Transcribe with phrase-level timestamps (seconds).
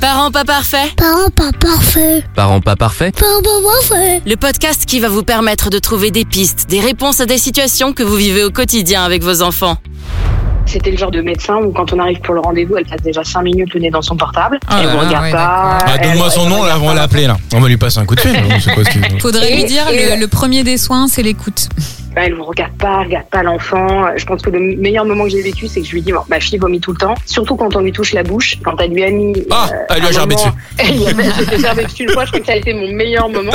[0.00, 2.24] Parents pas parfaits Parents pas parfaits.
[2.34, 4.22] Parents pas parfaits Parents pas parfaits.
[4.26, 7.92] Le podcast qui va vous permettre de trouver des pistes, des réponses à des situations
[7.92, 9.76] que vous vivez au quotidien avec vos enfants.
[10.66, 13.22] C'était le genre de médecin où quand on arrive pour le rendez-vous, elle passe déjà
[13.24, 14.58] 5 minutes le nez dans son portable.
[14.66, 15.78] Ah elle là vous là, regarde ouais, pas.
[15.86, 17.36] Ah, elle- donne-moi son nom, là, on va l'appeler là.
[17.54, 18.32] On va lui passer un coup de fil.
[18.90, 21.68] qu'il- Faudrait Et- lui dire et- le, le premier des soins, c'est l'écoute.
[22.16, 24.06] Bah, Elle vous regarde pas, elle regarde pas l'enfant.
[24.16, 26.20] Je pense que le meilleur moment que j'ai vécu, c'est que je lui dis, bon,
[26.28, 27.14] ma fille vomit tout le temps.
[27.26, 29.34] Surtout quand on lui touche la bouche, quand elle lui a mis.
[29.50, 30.48] Ah, euh, elle lui a gerbé dessus.
[30.78, 33.28] Elle lui a gerbée dessus une fois, je crois que ça a été mon meilleur
[33.28, 33.52] moment.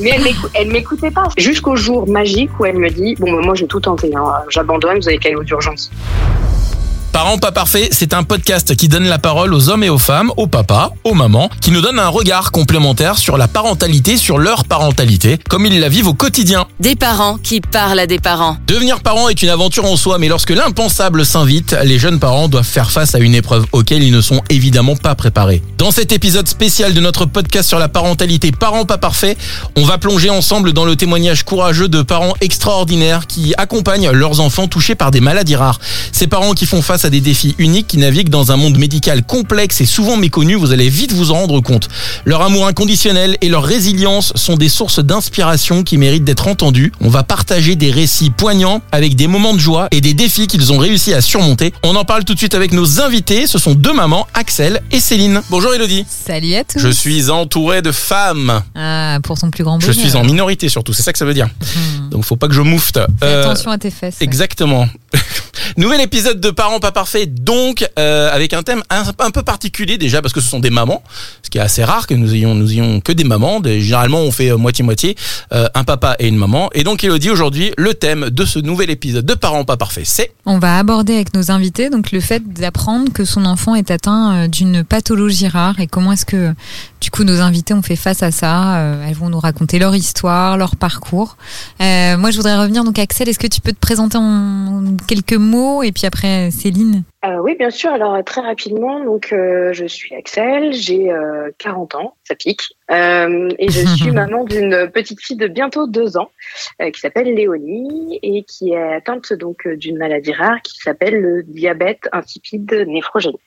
[0.00, 1.24] Mais elle m'écou- elle m'écoutait pas.
[1.36, 4.24] Jusqu'au jour magique où elle me dit, bon, bah, moi j'ai tout tenté, hein.
[4.50, 5.90] j'abandonne, vous avez qu'à aller aux urgences.
[7.16, 10.30] Parents pas parfaits, c'est un podcast qui donne la parole aux hommes et aux femmes,
[10.36, 14.66] aux papas, aux mamans, qui nous donne un regard complémentaire sur la parentalité, sur leur
[14.66, 16.66] parentalité, comme ils la vivent au quotidien.
[16.78, 18.58] Des parents qui parlent à des parents.
[18.66, 22.66] Devenir parent est une aventure en soi, mais lorsque l'impensable s'invite, les jeunes parents doivent
[22.66, 25.62] faire face à une épreuve auquel ils ne sont évidemment pas préparés.
[25.78, 29.38] Dans cet épisode spécial de notre podcast sur la parentalité Parents pas parfaits,
[29.74, 34.68] on va plonger ensemble dans le témoignage courageux de parents extraordinaires qui accompagnent leurs enfants
[34.68, 35.80] touchés par des maladies rares.
[36.12, 39.24] Ces parents qui font face à des défis uniques, qui naviguent dans un monde médical
[39.24, 41.88] complexe et souvent méconnu, vous allez vite vous en rendre compte.
[42.24, 46.92] Leur amour inconditionnel et leur résilience sont des sources d'inspiration qui méritent d'être entendues.
[47.00, 50.72] On va partager des récits poignants avec des moments de joie et des défis qu'ils
[50.72, 51.72] ont réussi à surmonter.
[51.82, 53.46] On en parle tout de suite avec nos invités.
[53.46, 55.42] Ce sont deux mamans, Axel et Céline.
[55.50, 56.04] Bonjour Elodie.
[56.08, 56.78] Salut à tous.
[56.78, 58.62] Je suis entouré de femmes.
[58.74, 60.04] Ah, pour ton plus grand Je bonheur.
[60.06, 61.46] suis en minorité surtout, c'est ça que ça veut dire.
[61.46, 62.10] Hmm.
[62.10, 62.98] Donc faut pas que je moufte.
[63.20, 64.16] Fais Euh, attention à tes fesses.
[64.20, 64.88] Exactement.
[65.76, 70.22] Nouvel épisode de Parents pas parfaits, donc euh, avec un thème un, peu particulier déjà
[70.22, 71.02] parce que ce sont des mamans,
[71.42, 73.60] ce qui est assez rare que nous ayons nous ayons que des mamans.
[73.62, 75.14] Généralement on fait moitié moitié,
[75.50, 76.70] un papa et une maman.
[76.72, 80.32] Et donc Elodie aujourd'hui le thème de ce nouvel épisode de Parents pas parfaits, c'est
[80.46, 84.34] On va aborder avec nos invités donc le fait d'apprendre que son enfant est atteint
[84.34, 86.54] euh, d'une pathologie rare et comment est-ce que
[87.00, 88.76] du coup nos invités ont fait face à ça.
[88.76, 91.36] Euh, Elles vont nous raconter leur histoire, leur parcours.
[91.80, 95.34] Euh, moi je voudrais revenir donc Axel, est-ce que tu peux te présenter en quelques
[95.34, 96.75] mots et puis après Céline
[97.24, 97.90] Euh, oui, bien sûr.
[97.90, 102.62] Alors, euh, très rapidement, donc, euh, je suis Axel, j'ai euh, 40 ans, ça pique,
[102.90, 106.30] euh, et je suis maman d'une petite fille de bientôt deux ans
[106.80, 111.20] euh, qui s'appelle Léonie et qui est atteinte donc euh, d'une maladie rare qui s'appelle
[111.20, 113.40] le diabète insipide néphrogénique.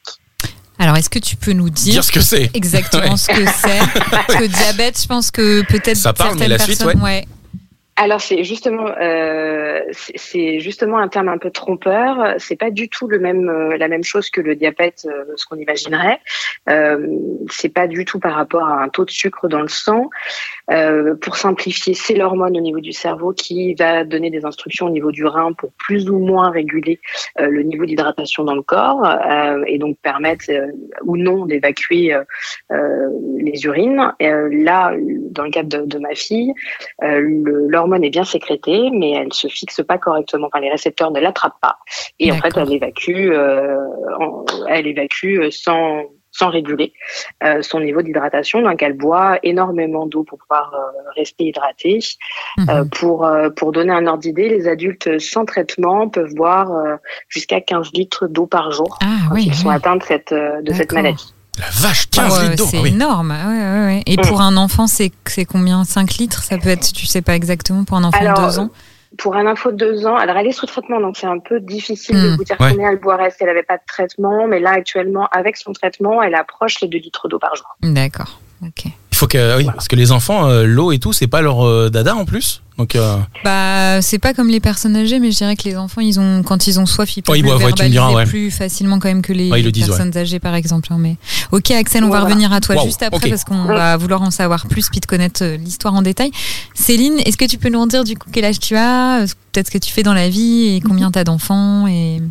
[0.81, 2.50] Alors est-ce que tu peux nous dire dire ce que c'est.
[2.56, 3.18] exactement Ouais.
[3.18, 4.01] ce que c'est?
[4.12, 7.25] Parce que diabète, je pense que peut-être Ça parle, mais certaines la suite, personnes, ouais.
[8.01, 9.81] Alors c'est justement euh,
[10.15, 12.35] c'est- justement un terme un peu trompeur.
[12.37, 15.45] C'est pas du tout le même euh, la même chose que le diabète, euh, ce
[15.45, 16.19] qu'on imaginerait.
[17.49, 20.09] C'est pas du tout par rapport à un taux de sucre dans le sang.
[21.21, 25.11] Pour simplifier, c'est l'hormone au niveau du cerveau qui va donner des instructions au niveau
[25.11, 26.99] du rein pour plus ou moins réguler
[27.39, 29.03] le niveau d'hydratation dans le corps
[29.65, 30.45] et donc permettre
[31.03, 32.15] ou non d'évacuer
[32.69, 34.13] les urines.
[34.19, 34.93] Là,
[35.31, 36.53] dans le cas de, ma fille,
[37.01, 40.47] le- l'hormone est bien sécrétée, mais elle se fixe pas correctement.
[40.47, 41.77] Enfin, les récepteurs ne l'attrapent pas.
[42.19, 43.77] Et en fait, elle évacue, euh,
[44.67, 46.94] elle évacue sans sans réguler
[47.44, 48.61] euh, son niveau d'hydratation.
[48.61, 52.00] Donc, elle boit énormément d'eau pour pouvoir euh, rester hydratée.
[52.57, 52.69] Mhm.
[52.69, 56.95] Euh, pour euh, pour donner un ordre d'idée, les adultes sans traitement peuvent boire euh,
[57.27, 59.45] jusqu'à 15 litres d'eau par jour Ah quand oui.
[59.47, 61.33] ils sont atteints de cette euh, de cette maladie.
[61.59, 62.65] La vache, Ah 15 ouais, litres d'eau.
[62.69, 62.89] c'est ah oui.
[62.89, 63.31] énorme.
[63.31, 64.03] Ouais, ouais, ouais.
[64.05, 66.41] Et pour un enfant, c'est c'est combien 5 litres?
[66.43, 68.69] Ça peut être, tu sais pas exactement, pour un enfant Alors, de 2 ans?
[69.17, 71.59] Pour un info de deux ans, alors elle est sous traitement, donc c'est un peu
[71.59, 72.23] difficile Hmm.
[72.23, 72.69] de vous dire Ouais.
[72.71, 76.21] combien elle boirait si elle n'avait pas de traitement, mais là actuellement, avec son traitement,
[76.21, 77.65] elle approche les 2 litres d'eau par jour.
[77.81, 78.39] D'accord.
[78.63, 78.85] Ok.
[79.19, 81.90] Faut que oui, parce que les enfants euh, l'eau et tout, c'est pas leur euh,
[81.90, 82.62] dada en plus.
[82.78, 86.00] Donc euh, Bah, c'est pas comme les personnes âgées, mais je dirais que les enfants,
[86.00, 88.25] ils ont, quand ils ont soif, ils peuvent ils le boivent, ouais, verbaliser diras, ouais.
[88.25, 90.88] plus facilement quand même que les Ouais, ils le disent, personnes âgées, par exemple.
[90.94, 91.18] hein, Mais
[91.52, 94.31] ok, Axel, on va revenir à toi Wow, juste après parce qu'on va vouloir en
[94.31, 96.31] savoir plus puis te connaître euh, l'histoire en détail.
[96.74, 99.68] Céline, est-ce que tu peux nous en dire du coup quel âge tu as, peut-être
[99.68, 102.22] ce que tu fais dans la vie et combien t'as d'enfants et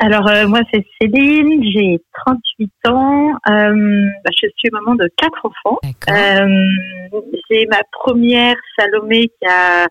[0.00, 5.44] Alors euh, moi c'est Céline, j'ai 38 ans, euh, bah, je suis maman de quatre
[5.44, 5.78] enfants.
[6.10, 6.48] Euh,
[7.50, 9.86] j'ai ma première Salomé qui a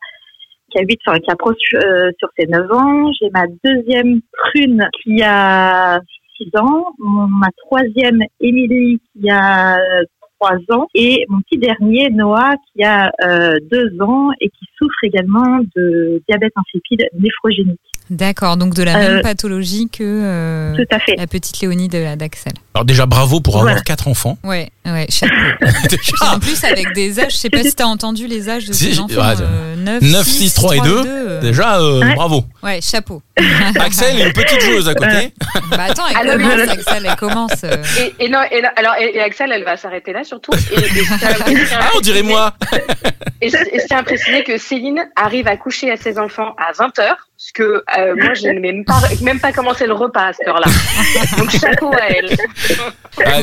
[0.71, 3.11] qui a 8, enfin, qui approche euh, sur ses 9 ans.
[3.21, 5.99] J'ai ma deuxième Prune qui a
[6.37, 6.87] 6 ans.
[6.97, 9.77] Mon- ma troisième Émilie qui a
[10.39, 10.87] 3 ans.
[10.95, 16.21] Et mon petit dernier Noah qui a euh, 2 ans et qui souffre également de
[16.27, 17.79] diabète insipide néphrogénique.
[18.09, 21.15] D'accord, donc de la Euh, même pathologie que euh, Tout à fait.
[21.17, 22.53] la petite Léonie de la d'Axel.
[22.75, 23.81] Alors déjà bravo pour avoir Voilà.
[23.81, 24.37] quatre enfants.
[24.43, 25.33] Ouais, ouais, chapeau.
[26.21, 28.93] En plus, avec des âges, je sais pas si t'as entendu les âges de Si,
[28.93, 29.15] ces enfants.
[29.15, 31.03] ouais, euh, 9, 9, 6, 3 et 2.
[31.05, 32.15] euh, Déjà euh, Ouais.
[32.15, 32.43] bravo.
[32.61, 33.21] Ouais, chapeau.
[33.79, 35.33] Axel une petite joueuse à côté.
[35.71, 37.63] Bah attends, elle Alors, commence, Axel, elle commence.
[37.63, 37.83] euh.
[38.19, 40.51] Et, et non, et, alors, et, et Axel, elle va s'arrêter là surtout.
[40.53, 41.03] Et, et
[41.73, 42.53] Ah on dirait moi.
[43.41, 46.53] Et je, et je tiens à préciser que Céline arrive à coucher à ses enfants
[46.57, 47.63] à 20h, parce que
[47.99, 50.67] euh, moi, je n'ai même pas, même pas commencé le repas à cette heure-là.
[51.37, 52.29] Donc, chapeau à elle.
[53.25, 53.39] Ah,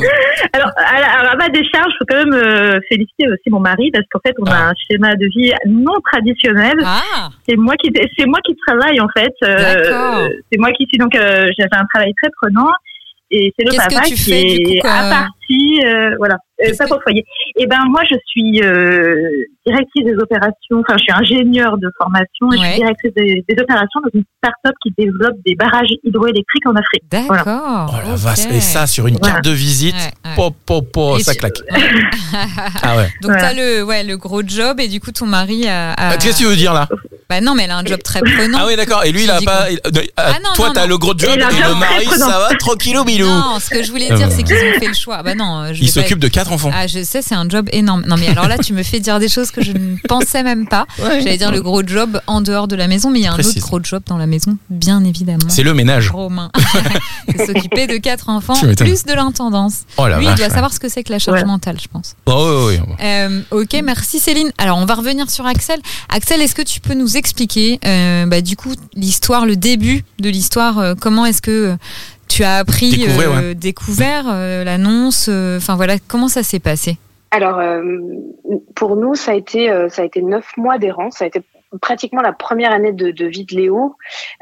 [0.53, 4.05] Alors, à, la- à ma décharge, faut quand même euh, féliciter aussi mon mari parce
[4.11, 4.55] qu'en fait, on Ah.
[4.55, 6.77] a un schéma de vie non traditionnel.
[6.85, 9.33] Ah, C'est moi qui, c'est moi qui travaille en fait.
[9.45, 12.71] Euh, c'est moi qui suis donc, euh, j'avais un travail très prenant
[13.31, 14.91] et c'est le Qu'est-ce que papa tu qui fais, est du coup, quoi?
[14.93, 17.25] à partie, euh, voilà, euh, pour le foyer.
[17.57, 19.15] Et ben moi, je suis euh,
[19.67, 20.81] directrice des opérations.
[20.81, 22.69] Enfin, je suis ingénieure de formation et je Ouais.
[22.73, 27.03] suis directrice des, des opérations dans une start-up qui développe des barrages hydroélectriques en Afrique.
[27.11, 27.93] d'accord.
[27.95, 28.19] Oh la ok.
[28.21, 29.35] vache, et ça sur une Voilà.
[29.35, 30.37] carte de visite, Ouais, ouais.
[30.37, 31.59] po, po, po, ça tu- claque.
[32.83, 33.05] Ah ouais.
[33.23, 33.41] Donc Voilà.
[33.41, 35.93] t'as le, ouais, le gros job et du coup ton mari a.
[35.93, 36.89] a- Ah, Qu'est-ce que tu veux dire là?
[37.29, 38.59] Bah non, mais elle a un job très prenant.
[38.61, 39.71] Ah oui d'accord, et lui il a pas...
[39.71, 43.05] il- euh, Ah non, toi t'as le gros job et le mari ça va tranquillou
[43.05, 43.27] bilou.
[43.27, 44.31] Non, ce que je voulais dire, bah.
[44.31, 45.23] c'est qu'ils ont fait le choix.
[45.23, 46.71] Bah non, je Il s'occupe de quatre enfants.
[46.75, 48.05] Ah, je sais, c'est un job énorme.
[48.07, 50.67] Non, mais alors là, tu me fais dire des choses que je ne pensais même
[50.69, 50.87] pas.
[50.99, 53.35] J'allais dire le gros job en dehors de la maison, mais il y a un
[53.35, 53.57] Précise.
[53.59, 55.39] autre gros job dans la maison, bien évidemment.
[55.49, 56.11] C'est le ménage.
[56.11, 56.51] Romain.
[57.37, 59.83] C'est s'occuper de quatre enfants, plus de l'intendance.
[59.97, 60.51] Oh Lui, il doit ouais.
[60.51, 61.45] savoir ce que c'est que la charge Ouais.
[61.47, 62.15] mentale, je pense.
[62.27, 62.95] Oh, oui, oui, oui.
[63.05, 64.51] Euh, ok, merci Céline.
[64.59, 65.79] Alors, on va revenir sur Axel.
[66.09, 70.29] Axel, est-ce que tu peux nous expliquer, euh, bah, du coup, l'histoire, le début de
[70.29, 71.77] l'histoire euh, Comment est-ce que
[72.31, 76.97] tu as appris, Découvert, euh, découvert euh, l'annonce euh, Enfin voilà, comment ça s'est passé?
[77.33, 77.83] Alors, euh,
[78.75, 81.17] pour nous, ça a été, euh, ça a été neuf mois d'errance.
[81.19, 81.43] Ça a été
[81.81, 83.97] pratiquement la première année de, de vie de Léo.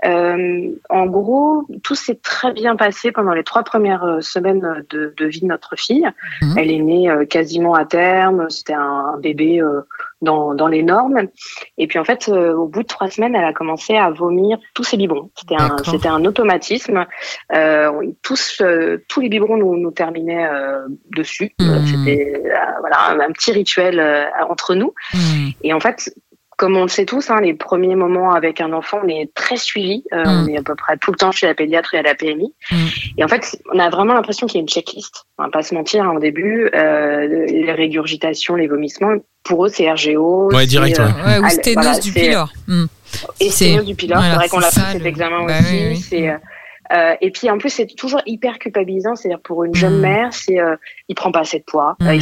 [0.07, 5.27] Euh, en gros, tout s'est très bien passé pendant les trois premières semaines de, de
[5.27, 6.09] vie de notre fille.
[6.41, 6.55] Mhm.
[6.57, 8.49] Elle est née euh, quasiment à terme.
[8.49, 9.83] C'était un, un bébé euh,
[10.21, 11.29] dans, dans les normes.
[11.77, 14.59] Et puis en fait, euh, au bout de trois semaines, elle a commencé à vomir
[14.75, 15.31] tous ses biberons.
[15.35, 17.07] C'était un, c'était un automatisme.
[17.55, 17.93] Euh,
[18.23, 20.87] tous, euh, tous les biberons nous, nous terminaient euh,
[21.17, 21.55] dessus.
[21.61, 24.93] Euh, C'était euh, voilà un, un petit rituel euh, entre nous.
[25.15, 25.49] Hmm.
[25.63, 26.13] Et en fait,
[26.59, 29.57] comme on le sait tous, hein, les premiers moments avec un enfant, on est très
[29.57, 30.03] suivi.
[30.13, 30.45] Euh, Mm.
[30.45, 32.53] On est à peu près tout le temps chez la pédiatre et à la PMI.
[32.71, 32.77] Mm.
[33.19, 35.25] Et en fait, on a vraiment l'impression qu'il y a une checklist.
[35.39, 39.15] On va pas se mentir, hein, au début, euh, les régurgitations, les vomissements,
[39.45, 40.51] pour eux, c'est RGO.
[40.53, 41.11] Ouais, c'est, direct, euh, ouais.
[41.33, 42.53] Ouais, ou Ah, sténose voilà, du pylore.
[43.41, 44.19] Et C'est- sténose du pylore.
[44.19, 45.73] voilà, c'est vrai qu'on l'a fait cet examen bah aussi.
[45.73, 45.97] oui, oui.
[45.97, 46.37] C'est,
[46.93, 49.15] euh, et puis en plus, c'est toujours hyper culpabilisant.
[49.15, 50.01] C'est-à-dire pour une jeune Mm.
[50.01, 50.77] mère, c'est euh,
[51.09, 51.97] il prend pas assez de poids.
[52.01, 52.07] Mm.
[52.09, 52.15] Euh,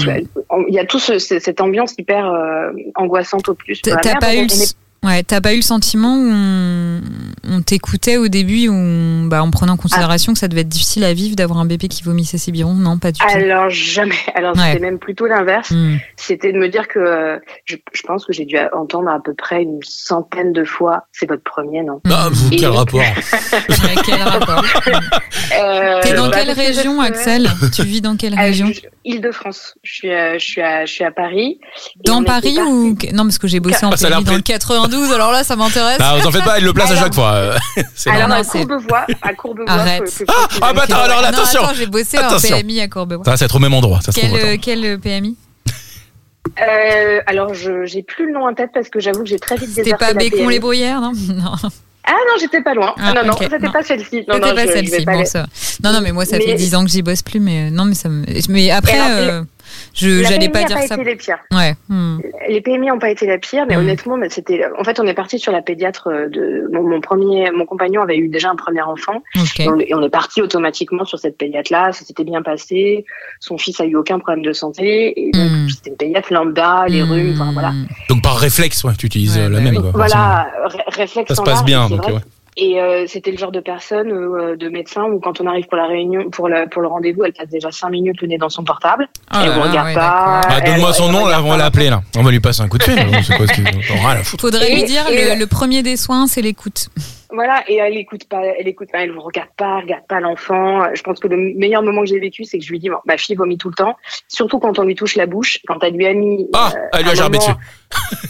[0.69, 3.81] il, y a tout ce, ce- cette ambiance hyper euh, angoissante au plus.
[3.83, 7.01] T'as pas eu, le- ouais, t'as pas eu le sentiment où on,
[7.49, 10.69] on t'écoutait au début, où on- bah, en prenant en considération que ça devait être
[10.69, 13.27] difficile à vivre d'avoir un bébé qui vomissait ses biberons Non, pas du tout.
[13.29, 14.15] Alors jamais.
[14.35, 14.73] Alors Ouais.
[14.73, 15.71] c'était même plutôt l'inverse.
[15.71, 15.97] Hmm.
[16.17, 19.35] C'était de me dire que euh, je, je pense que j'ai dû entendre à peu
[19.35, 21.05] près une centaine de fois.
[21.13, 22.01] C'est votre premier, non?
[22.11, 23.01] Ah, vous, Et- quel rapport?
[23.01, 23.15] Ouais,
[24.05, 24.65] quel rapport?
[25.59, 27.49] Euh, T'es dans bah, quelle que région, Axel?
[27.75, 28.71] Tu vis dans quelle Euh, région?
[29.05, 29.75] Île-de-France.
[29.83, 31.61] Je suis, je suis à, je suis à Paris.
[32.05, 34.96] Dans Paris ou non parce que j'ai bossé en Ah, l'air PMI dans le 92
[35.13, 35.99] alors là ça m'intéresse.
[36.01, 37.55] Ah, vous en faites pas, elle le place à chaque fois.
[37.95, 38.41] C'est Alors normal.
[38.41, 39.71] à c'est- Courbevoie, à Courbevoie.
[39.71, 40.05] Arrête.
[40.05, 41.63] que- que- Ah, ah, bah, attends, alors là, Non, attention.
[41.65, 42.57] attends, j'ai bossé Attention.
[42.57, 43.25] en PMI à Courbevoie.
[43.25, 44.31] Ça va être au même endroit, ça se trouve.
[44.39, 45.37] Quel, euh, quel euh, PMI
[46.61, 49.57] Euh, alors je j'ai plus le nom en tête parce que j'avoue que j'ai très
[49.57, 51.13] vite C'était pas Bécon les bruyères non?
[51.29, 51.53] Non,
[52.05, 52.95] Ah non, j'étais pas loin.
[52.99, 53.73] Ah, non non, c'était non.
[53.73, 54.25] pas celle-ci.
[54.29, 55.05] Non c'était non, pas je- je vais celle-ci.
[55.05, 55.47] pas Bon, aller- ça va.
[55.83, 57.85] Non non mais moi ça Mais- fait 10 ans que j'y bosse plus mais non
[57.85, 59.43] mais ça me mais après alors, euh,
[59.95, 60.95] je La j'allais PMI pas dire pas ça.
[60.95, 61.39] été les pires.
[61.53, 61.75] Ouais.
[61.89, 62.19] hmm.
[62.49, 63.81] Les PMI n'ont pas été la pire, mais Mm.
[63.81, 64.63] honnêtement, mais c'était.
[64.79, 67.51] En fait, on est parti sur la pédiatre de mon, mon premier.
[67.51, 69.23] Mon compagnon avait eu déjà un premier enfant,
[69.59, 71.93] et on, et on est parti automatiquement sur cette pédiatre-là.
[71.93, 73.05] Ça s'était bien passé.
[73.41, 75.69] Son fils a eu aucun problème de santé, et donc Mm.
[75.71, 77.71] c'était une pédiatre lambda, les rhumes, enfin voilà.
[77.71, 77.87] Hmm.
[78.09, 79.81] Donc par réflexe, ouais, tu utilises Ouais, euh, la bah même.
[79.81, 79.91] quoi.
[79.95, 82.15] Voilà, ré- réflexe Ça se passe large, bien, donc ouais.
[82.59, 85.77] Et euh, c'était le genre de personne, euh, de médecin, où quand on arrive pour
[85.77, 88.49] la réunion, pour le, pour le rendez-vous, elle passe déjà cinq minutes le nez dans
[88.49, 89.09] son portable.
[89.31, 90.41] Oh elle là vous regarde pas.
[90.49, 92.01] Bah, donne-moi son nom, là, on va l'appeler là.
[92.17, 92.99] On va lui passer un coup de fil.
[92.99, 94.41] à foutre.
[94.41, 96.89] Faudrait lui dire et- le, le premier des soins c'est l'écoute.
[97.33, 100.21] Voilà, et elle écoute pas, elle écoute pas, elle vous regarde pas, elle regarde pas
[100.21, 100.85] l'enfant.
[100.95, 102.99] Je pense que le meilleur moment que j'ai vécu, c'est que je lui dis, bon,
[103.05, 103.97] ma fille vomit tout le temps,
[104.29, 106.47] surtout quand on lui touche la bouche, quand elle lui a mis.
[106.55, 107.67] Ah, euh, elle lui a gerbé moment- dessus.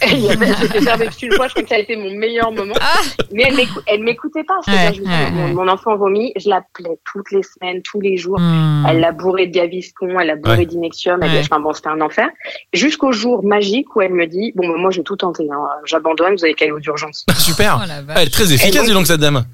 [0.01, 2.75] S'était gerbé dessus une fois, je crois que ça a été mon meilleur moment.
[2.79, 2.99] Ah
[3.31, 4.57] Mais elle m'écou- elle m'écoutait pas.
[4.67, 5.53] Ouais, je ouais, mon, ouais.
[5.53, 8.39] mon enfant vomit, je l'appelais toutes les semaines, tous les jours.
[8.39, 8.85] Hmm.
[8.89, 10.65] Elle l'a bourré de Gaviscon, elle l'a bourré Ouais.
[10.65, 12.27] d'Inexium, enfin bon, c'était un enfer.
[12.73, 16.35] Jusqu'au jour magique où elle me dit, bon, bah, moi, j'ai tout tenté, hein, j'abandonne,
[16.35, 17.25] vous avez qu'à aller aux urgences.
[17.37, 17.79] Super.
[17.81, 19.45] Oh Elle est très efficace, donc- dis donc, cette dame.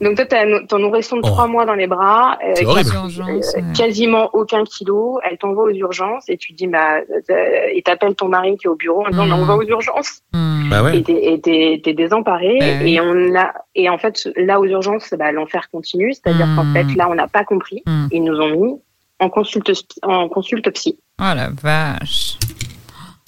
[0.00, 1.28] Donc toi, t'as ton nourrisson de Oh.
[1.28, 3.62] trois mois dans les bras, euh, euh, ouais.
[3.76, 5.20] quasiment aucun kilo.
[5.28, 7.34] Elle t'envoie aux urgences et tu dis, bah, euh,
[7.74, 9.32] et t'appelles ton mari qui est au bureau en disant, Mm.
[9.32, 10.22] on va aux urgences.
[10.32, 10.68] Hmm.
[10.70, 10.98] Bah ouais.
[10.98, 12.56] Et t'es- et t'es t'es désemparé.
[12.60, 12.66] Bah.
[12.86, 16.12] Et on a, et en fait, là aux urgences, bah, l'enfer continue.
[16.14, 17.82] C'est-à-dire qu'en fait, là, on n'a pas compris.
[18.10, 18.80] Ils nous ont mis
[19.18, 19.70] en consulte,
[20.02, 20.98] en consulte psy.
[21.20, 22.38] Oh la vache.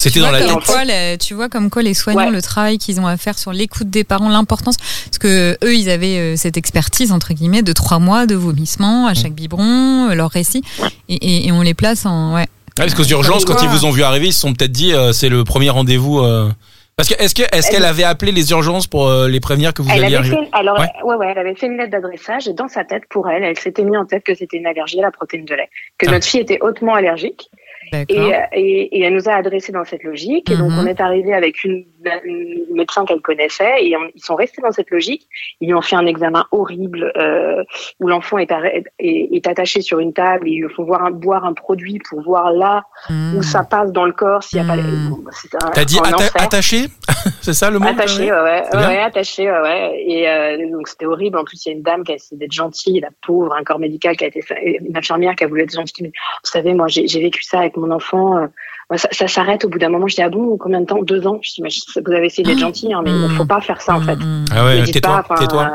[0.03, 2.31] C'était Tu dans vois, la quoi, les- tu vois comme quoi les soignants, Ouais.
[2.31, 5.89] le travail qu'ils ont à faire sur l'écoute des parents, l'importance, parce que eux, ils
[5.89, 10.13] avaient euh, cette expertise entre guillemets de trois mois de vomissements à chaque biberon, euh,
[10.15, 10.61] leur récit,
[11.07, 12.41] et, et- et on les place en ouais.
[12.41, 14.93] Ouais, parce qu'aux urgences, quand ils vous ont vu arriver, ils se sont peut-être dit
[14.93, 16.19] euh, c'est le premier rendez-vous.
[16.19, 16.49] euh.
[16.95, 19.81] Parce que est-ce que est-ce qu'elle avait appelé les urgences pour euh, les prévenir que
[19.81, 20.35] vous Elle alliez arriver?
[20.35, 20.87] fait, alors, Ouais.
[21.03, 21.15] ouais.
[21.15, 23.83] ouais, elle avait fait une lettre d'adressage et dans sa tête, pour elle, elle s'était
[23.83, 26.11] mis en tête que c'était une allergie à la protéine de lait, que Ah.
[26.11, 27.49] notre fille était hautement allergique
[27.93, 28.31] et, D'accord.
[28.53, 30.49] et, et elle nous a adressé dans cette logique.
[30.51, 30.79] Et donc, Mhm.
[30.79, 31.85] on est arrivé avec une,
[32.23, 35.27] une médecin qu'elle connaissait et on- ils sont restés dans cette logique.
[35.61, 37.63] Ils lui ont fait un examen horrible euh,
[37.99, 41.11] où l'enfant est, est, est attaché sur une table et ils lui font voir un,
[41.11, 43.35] boire un produit pour voir là Hmm.
[43.37, 44.75] où ça passe dans le corps s'il n'y a pas.
[44.77, 45.09] les- Mhm.
[45.09, 45.31] Bon, bah,
[45.73, 46.31] T'as dit atta- enfer.
[46.41, 46.85] attaché
[47.41, 50.03] C'est ça le mot Attaché, ouais, ouais, attaché, ouais, ouais.
[50.07, 51.37] Et euh, donc c'était horrible.
[51.37, 53.63] En plus, il y a une dame qui a essayé d'être gentille, la pauvre, un
[53.63, 54.41] corps médical qui a été,
[54.81, 56.03] une infirmière qui a voulu être gentille.
[56.05, 56.09] Mais,
[56.43, 58.37] vous savez, moi, j'ai j'ai vécu ça avec mon enfant.
[58.37, 58.47] euh,
[58.93, 60.07] moi, ça, ça s'arrête au bout d'un moment.
[60.07, 61.01] Je dis ah bon, combien de temps?
[61.01, 61.39] Deux ans?
[61.41, 63.81] Je dis mais je- vous avez essayé d'être gentil, hein, mais il faut pas faire
[63.81, 64.15] ça en fait.
[64.15, 64.45] Hmm.
[64.53, 65.73] Ah ouais, tais-toi, tais-toi.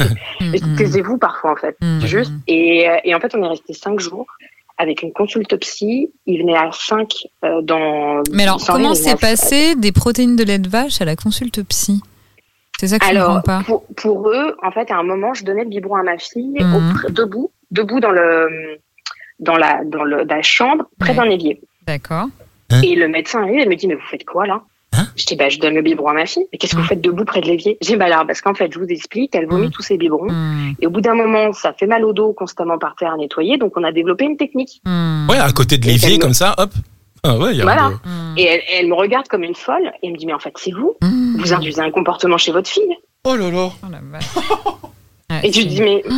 [0.00, 0.04] euh.
[0.78, 2.32] Taisez-vous parfois en fait, juste.
[2.46, 4.26] Et, euh, et en fait, on est resté cinq jours
[4.78, 6.10] avec une consulte psy.
[6.26, 8.22] Il venait à cinq euh, dans.
[8.32, 12.00] Mais alors, comment s'est passé des protéines de lait de vache à la consulte psy?
[12.78, 13.62] C'est ça que je Alors, comprends pas.
[13.66, 16.56] pour, pour eux, en fait, à un moment, je donnais le biberon à ma fille,
[16.60, 18.78] au- debout, debout dans le,
[19.38, 21.16] dans la, dans le, dans la chambre, près Ouais.
[21.16, 21.60] d'un évier.
[21.90, 22.26] D'accord.
[22.70, 25.24] Hein Et le médecin arrive et me dit, mais vous faites quoi là Hein Je
[25.24, 26.44] dis, bah, je donne le biberon à ma fille.
[26.52, 28.54] Mais qu'est-ce que vous faites debout près de l'évier J'ai dit, bah, alors, parce qu'en
[28.54, 30.28] fait, je vous explique, elle vomit tous ses biberons.
[30.80, 33.56] Et au bout d'un moment, ça fait mal au dos constamment par terre à nettoyer,
[33.56, 34.80] donc on a développé une technique.
[35.28, 36.70] Ouais, à côté de l'évier comme ça, hop.
[37.22, 37.90] Ah ouais, il y a Voilà.
[38.04, 38.34] un-.
[38.36, 40.52] Et elle, elle me regarde comme une folle et elle me dit, mais en fait,
[40.56, 40.94] c'est vous.
[41.38, 42.96] Vous induisez un comportement chez votre fille.
[43.24, 43.68] Oh là là.
[43.82, 43.98] Oh la
[45.42, 46.02] Et tu te dis, mais.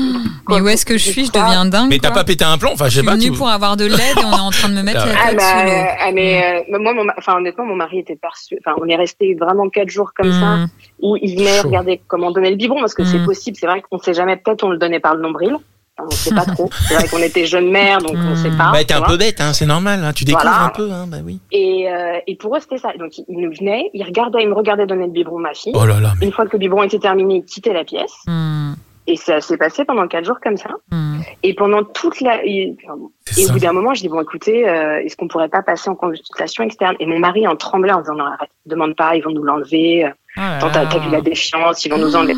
[0.48, 1.24] Mais où est-ce que je suis?
[1.26, 1.88] Je deviens dingue.
[1.88, 2.70] Mais t'as pas pété un plomb?
[2.72, 3.14] Enfin, je Je sais suis pas.
[3.14, 5.12] venue tu- pour avoir de l'aide et on est en train de me mettre la
[5.24, 5.72] Ah tête bah, sous l'eau.
[6.00, 8.58] ah, mais euh, moi, mon, enfin honnêtement, mon mari était perçu.
[8.64, 10.66] Enfin, on est resté vraiment quatre jours comme ça, Hmm.
[11.00, 11.68] où il venait Chaud.
[11.68, 13.24] regarder comment donner le biberon, parce que c'est Mm.
[13.26, 13.56] possible.
[13.58, 14.36] C'est vrai qu'on sait jamais.
[14.36, 15.54] Peut-être on le donnait par le nombril.
[15.98, 16.68] Enfin, on sait pas trop.
[16.88, 18.56] C'est vrai qu'on était jeune mère, donc on sait Mm.
[18.58, 18.72] pas.
[18.72, 20.02] Bah, tu t'es un peu bête, hein, c'est normal.
[20.02, 20.64] Hein, tu découvres Voilà.
[20.64, 21.38] un peu, hein, bah oui.
[21.52, 22.92] Et, euh, et pour eux, c'était ça.
[22.98, 25.72] Donc il nous venait, il regardait, il me regardait donner le biberon à ma fille.
[25.76, 28.12] Oh là là, mais Une fois que le biberon était terminé, il quittait la pièce.
[28.26, 28.72] Hmm.
[29.08, 30.70] Et ça s'est passé pendant quatre jours comme ça.
[30.92, 31.18] Hmm.
[31.42, 35.16] Et pendant toute la, et, au bout d'un moment, je dis bon, écoutez, euh, est-ce
[35.16, 36.94] qu'on pourrait pas passer en consultation externe?
[37.00, 40.06] Et mon mari en tremblait en disant non, arrête, demande pas, ils vont nous l'enlever.
[40.36, 42.34] Oh là Tant t'as vu la défiance, ils vont nous enlever.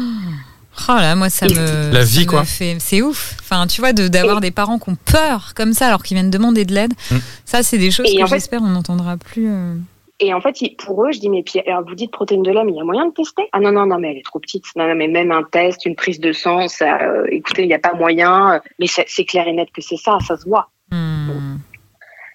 [0.88, 1.92] Oh là, moi ça me.
[1.92, 2.44] La vie, ça me quoi.
[2.44, 3.36] fait- C'est ouf.
[3.40, 6.30] Enfin, tu vois, de- d'avoir des parents qui ont peur comme ça alors qu'ils viennent
[6.30, 6.92] demander de l'aide.
[7.12, 7.16] Mm.
[7.44, 9.48] Ça, c'est des choses Et que en fait- j'espère on n'entendra plus.
[9.48, 9.74] euh.
[10.20, 12.62] Et en fait, pour eux, je dis mais puis alors vous dites protéines de lait,
[12.64, 13.48] mais il y a moyen de tester?
[13.52, 14.64] Ah non non non, mais elle est trop petite.
[14.76, 17.74] Non non, mais même un test, une prise de sang, ça, euh, écoutez, il n'y
[17.74, 18.60] a pas moyen.
[18.78, 20.68] Mais c'est clair et net que c'est ça, ça se voit.
[20.90, 21.56] Hmm.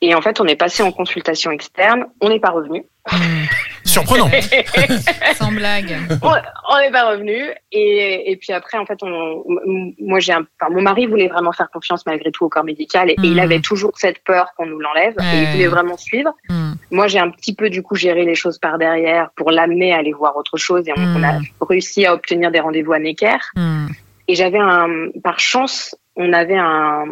[0.01, 2.83] Et en fait, on est passé en consultation externe, on n'est pas revenu.
[3.11, 3.45] Hmm.
[3.85, 4.29] surprenant.
[5.35, 5.95] Sans blague.
[6.21, 7.37] on n'est pas revenu.
[7.71, 9.43] Et, et puis après, en fait, on,
[9.99, 13.09] moi j'ai un, enfin, mon mari voulait vraiment faire confiance malgré tout au corps médical
[13.09, 13.39] et, et il Mhm.
[13.39, 15.15] avait toujours cette peur qu'on nous l'enlève.
[15.33, 16.33] Et il voulait vraiment suivre.
[16.91, 16.95] Hmm.
[16.95, 19.97] Moi, j'ai un petit peu du coup géré les choses par derrière pour l'amener à
[19.97, 21.45] aller voir autre chose et on, on a Mhm.
[21.61, 23.37] réussi à obtenir des rendez-vous à Necker.
[23.55, 23.87] Hmm.
[24.27, 24.87] Et j'avais un,
[25.23, 27.05] par chance, on avait un,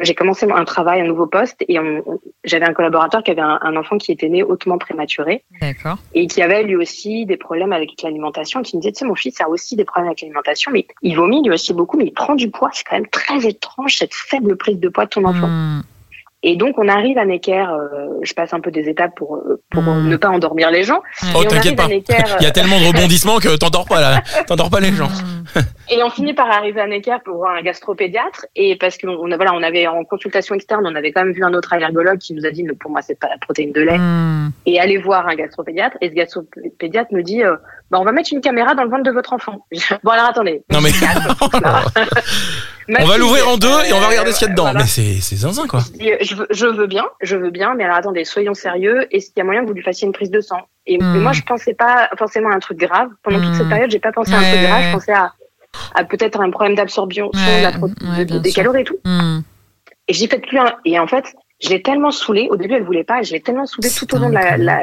[0.00, 3.40] j'ai commencé un travail, un nouveau poste et on- on- j'avais un collaborateur qui avait
[3.40, 5.96] un, un enfant qui était né hautement prématuré D'accord.
[6.14, 9.14] et qui avait lui aussi des problèmes avec l'alimentation, qui me disait, tu sais, mon
[9.14, 12.12] fils a aussi des problèmes avec l'alimentation, mais il vomit lui aussi beaucoup, mais il
[12.12, 12.70] prend du poids.
[12.72, 15.48] C'est quand même très étrange cette faible prise de poids de ton enfant.
[15.48, 15.82] Hmm.
[16.42, 19.60] Et donc, on arrive à Necker, euh, je passe un peu des étapes pour, euh,
[19.70, 20.08] pour Mm.
[20.08, 21.00] ne pas endormir les gens.
[21.34, 21.88] Oh, t'inquiète pas.
[21.88, 24.22] Necker, Il y a tellement de rebondissements que t'endors pas là.
[24.46, 25.08] T'endors pas les gens.
[25.08, 25.60] Hmm.
[25.90, 28.46] Et on finit par arriver à Necker pour voir un gastropédiatre.
[28.54, 31.32] Et parce qu'on on a, voilà, on avait en consultation externe, on avait quand même
[31.32, 33.72] vu un autre allergologue qui nous a dit, mais pour moi, c'est pas la protéine
[33.72, 33.98] de lait.
[33.98, 34.50] Hmm.
[34.66, 35.96] Et aller voir un gastropédiatre.
[36.00, 37.56] Et ce gastropédiatre me dit, euh,
[37.90, 39.66] bah, on va mettre une caméra dans le ventre de votre enfant.
[40.04, 40.62] bon, alors attendez.
[40.72, 40.90] Non mais
[42.88, 44.52] Ma on va l'ouvrir en deux et on va euh, regarder ce qu'il y a
[44.52, 44.62] dedans.
[44.64, 44.80] voilà.
[44.80, 45.80] Mais c'est c'est zinzin quoi.
[45.98, 49.06] Je veux, je veux bien, je veux bien, mais alors attendez, soyons sérieux.
[49.14, 50.60] Est-ce qu'il y a moyen que vous lui fassiez une prise de sang?
[50.86, 51.16] Et, Hmm.
[51.16, 53.08] et moi, je pensais pas forcément à un truc grave.
[53.24, 53.54] Pendant toute Hmm.
[53.54, 54.82] cette période, j'ai pas pensé à un Ouais, truc grave.
[54.84, 55.32] Je pensais à,
[55.96, 58.62] à peut-être un problème d'absorption Ouais, de la pro- ouais, de- bien des sûr.
[58.62, 58.96] calories et tout.
[59.04, 59.40] Hmm.
[60.08, 60.72] Et j'ai fait plus un.
[60.84, 61.24] Et en fait,
[61.60, 62.46] je l'ai tellement saoulée.
[62.50, 63.22] Au début, elle voulait pas.
[63.22, 64.56] Je l'ai tellement saoulée C'est tout au long de la.
[64.56, 64.82] la-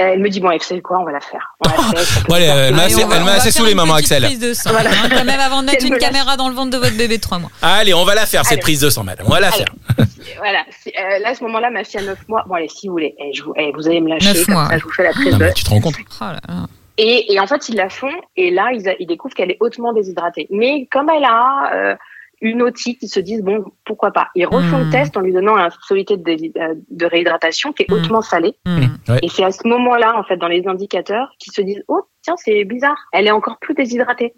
[0.00, 1.54] Elle me dit bon, savez quoi, on va la faire.
[1.60, 2.56] On la Ouais, se faire.
[2.68, 4.22] elle m'a assez, va- elle m'a va assez faire saoulé, une maman Axel.
[4.24, 4.90] prise de sang, Voilà.
[4.90, 7.22] hein, quand même avant de mettre une caméra dans le ventre de votre bébé de
[7.22, 7.50] 3 mois.
[7.62, 8.60] Allez, on va la faire, cette Allez.
[8.62, 9.26] prise de sang, madame.
[9.26, 9.56] On va la Allez.
[9.56, 9.66] faire.
[10.38, 10.60] Voilà.
[10.86, 12.44] Euh, là, à ce moment-là, ma fille a 9 mois.
[12.46, 14.28] Bon, allez, si vous voulez, eh, je vous, eh, vous allez me lâcher.
[14.32, 14.68] Neuf comme mois.
[14.68, 15.44] ça, je vous fais la prise Non, de.
[15.44, 16.54] mais tu te rends compte Oh là là.
[16.96, 18.10] Et, et en fait, ils la font.
[18.36, 20.46] Et là, ils, a- ils découvrent qu'elle est hautement déshydratée.
[20.50, 21.94] Mais comme elle a euh,
[22.40, 24.28] une otite, ils se disent bon, pourquoi pas.
[24.34, 27.94] Ils refont le test en lui donnant un soluté de, réhydratation qui est Hmm.
[27.94, 28.54] hautement salé.
[28.66, 29.18] Ouais.
[29.22, 32.34] Et c'est à ce moment-là, en fait, dans les indicateurs, qu'ils se disent oh tiens,
[32.36, 32.98] c'est bizarre.
[33.12, 34.34] Elle est encore plus déshydratée.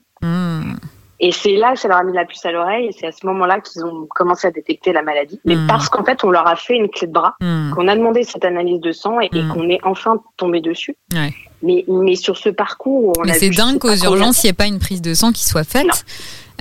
[1.22, 2.86] Et c'est là que ça leur a mis la puce à l'oreille.
[2.86, 5.38] Et c'est à ce moment-là qu'ils ont commencé à détecter la maladie.
[5.44, 5.66] Mais Hmm.
[5.66, 7.72] parce qu'en fait, on leur a fait une clé de bras Hmm.
[7.74, 9.52] qu'on a demandé cette analyse de sang et, et Mm.
[9.52, 10.96] qu'on est enfin tombé dessus.
[11.14, 11.34] Ouais.
[11.62, 14.54] Mais, mais sur ce parcours, on Mais a c'est dingue qu'aux urgences, il n'y ait
[14.54, 15.84] pas une prise de sang qui soit faite.
[15.86, 15.92] Non.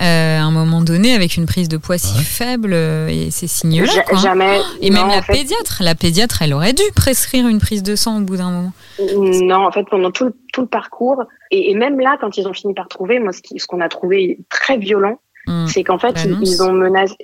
[0.02, 2.24] euh, à un moment donné, avec une prise de poids si Ouais.
[2.24, 3.86] faible, euh, et ces signes-là.
[3.86, 4.22] Ja- quoi, hein.
[4.22, 4.62] Jamais.
[4.82, 7.98] Et non, même la fait, pédiatre, la pédiatre, elle aurait dû prescrire une prise de
[7.98, 8.72] sang au bout d'un moment.
[9.18, 12.48] Non, en fait, pendant tout le, tout le parcours, et, et même là, quand ils
[12.48, 15.66] ont fini par trouver, moi, ce qu'on a trouvé très violent, Hmm.
[15.68, 17.16] c'est qu'en fait, ils, ont menacé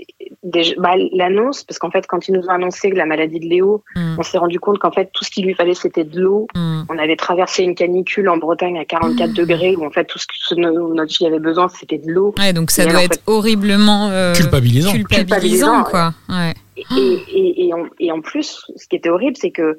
[0.78, 3.84] bah, l'annonce, parce qu'en fait, quand ils nous ont annoncé que la maladie de Léo,
[3.96, 4.16] Hmm.
[4.18, 6.48] on s'est rendu compte qu'en fait, tout ce qu'il lui fallait, c'était de l'eau.
[6.56, 6.84] Hmm.
[6.90, 9.34] On avait traversé une canicule en Bretagne à 44 Mmh.
[9.34, 10.26] degrés, où en fait, tout ce
[10.56, 12.34] que notre fille avait besoin, c'était de l'eau.
[12.40, 14.94] Ouais, donc ça Et doit être fait- horriblement euh, Culpabilisant.
[14.94, 16.14] culpabilisant, quoi.
[16.30, 16.54] Ouais.
[16.78, 19.78] Et, et, et, en, et en plus, ce qui était horrible, c'est que euh,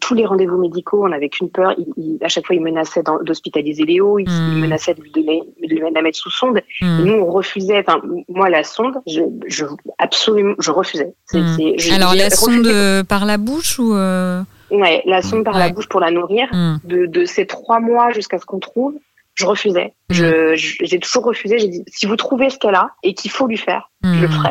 [0.00, 1.74] tous les rendez-vous médicaux, on n'avait qu'une peur.
[1.78, 4.52] Il- il- à chaque fois, ils menaçaient d'en- d'hospitaliser Léo, ils, Mm.
[4.56, 6.58] ils menaçaient de, lui donner, de lui- de la mettre sous sonde.
[6.80, 7.04] Et Hmm.
[7.04, 7.78] nous, on refusait.
[7.86, 9.64] Enfin, moi, la sonde, je, je
[9.98, 11.14] absolument, je refusais.
[11.32, 11.56] Hmm.
[11.78, 15.68] je- Alors la sonde euh, par la bouche ou euh, Ouais, la sonde par la
[15.68, 16.48] bouche pour la nourrir.
[16.52, 16.76] hmm.
[16.84, 18.94] De, de ces trois mois jusqu'à ce qu'on trouve,
[19.34, 19.94] je refusais.
[20.10, 21.58] Je, j'ai toujours refusé.
[21.58, 24.28] J'ai dit, si vous trouvez ce qu'elle a et qu'il faut lui faire, je le
[24.28, 24.30] Hmm.
[24.32, 24.50] ferai.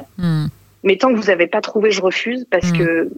[0.83, 2.77] Mais tant que vous n'avez pas trouvé, je refuse parce Mm.
[2.77, 3.11] que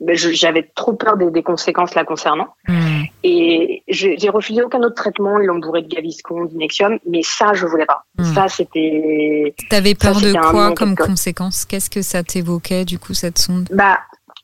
[0.00, 2.48] ben, j'avais trop peur des, des conséquences la concernant.
[2.66, 3.02] Hmm.
[3.22, 5.38] Et j'ai refusé aucun autre traitement.
[5.40, 8.04] Ils l'ont bourré de Gaviscon, d'Inexium, mais ça, je voulais pas.
[8.18, 8.24] Mm.
[8.34, 9.54] Ça, c'était.
[9.68, 11.64] T'avais peur de quoi comme conséquence?
[11.66, 13.68] Qu'est-ce que ça t'évoquait du coup cette sonde?
[13.72, 13.98] Bah,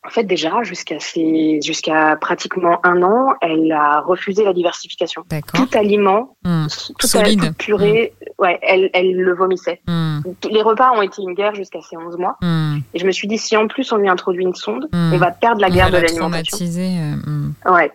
[0.06, 5.24] en fait, déjà, jusqu'à ses- jusqu'à pratiquement un an, elle a refusé la diversification.
[5.54, 6.66] Tout aliment, Hmm.
[6.98, 7.40] tout, Solide.
[7.40, 9.80] toute purée, ouais, elle, elle le vomissait.
[9.88, 10.20] Hmm.
[10.50, 12.36] Les repas ont été une guerre jusqu'à ses 11 mois.
[12.40, 12.78] Hmm.
[12.94, 15.30] Et je me suis dit, si en plus on lui introduit une sonde, on va
[15.32, 16.58] perdre la On guerre va de la l'alimentation.
[16.66, 17.72] euh.
[17.72, 17.90] Ouais.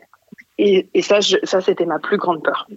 [0.58, 2.68] Et, et ça, je- ça c'était ma plus grande peur.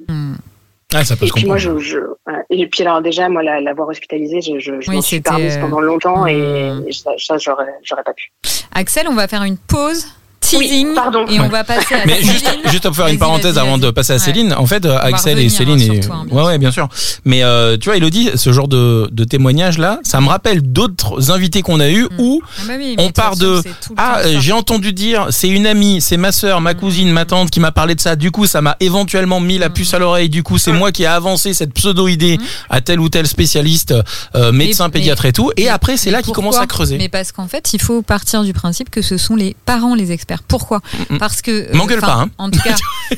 [0.97, 1.81] Ah, ça peut Et se puis moi, comprendre.
[1.81, 2.45] je, je voilà.
[2.51, 5.57] et puis alors déjà, moi, la, l'avoir hospitalisée, je, je, je Oui, m'en suis permise
[5.57, 8.31] euh, pendant longtemps et, et ça, ça, j'aurais, j'aurais pas pu.
[8.75, 10.07] Axel, on va faire une pause
[10.45, 11.27] teasing Oui, pardon.
[11.29, 12.61] et on va passer à Mais juste, Céline.
[12.71, 14.21] juste pour faire une parenthèse avant de passer à Ouais.
[14.21, 16.01] Céline, en fait, Axel et Céline, hein, et...
[16.01, 16.47] toi, hein, bien ouais, sûr.
[16.47, 16.89] ouais, bien sûr.
[17.25, 21.31] Mais euh, tu vois, Elodie, ce genre de, de témoignage là, ça me rappelle d'autres
[21.31, 22.09] invités qu'on a eu Mm.
[22.19, 23.63] où Ah bah oui, on part de
[23.97, 27.51] ah euh, j'ai entendu dire c'est une amie, c'est ma sœur, ma cousine, ma tante
[27.51, 28.15] qui m'a parlé de ça.
[28.17, 29.73] Du coup, ça m'a éventuellement mis la Mm.
[29.73, 30.29] puce à l'oreille.
[30.29, 32.43] Du coup, c'est moi qui ai avancé cette pseudo idée Mm.
[32.71, 33.95] à tel ou tel spécialiste,
[34.35, 35.51] euh, médecin, mais- pédiatre et tout.
[35.57, 36.99] Et après, c'est là qu'il commence à creuser.
[36.99, 40.13] Mais parce qu'en fait, il faut partir du principe que ce sont les parents les
[40.13, 40.34] experts.
[40.49, 41.19] Pourquoi Mm, mm.
[41.19, 42.31] Parce que euh, M'engueule enfin, pas, hein.
[42.39, 42.75] En tout cas,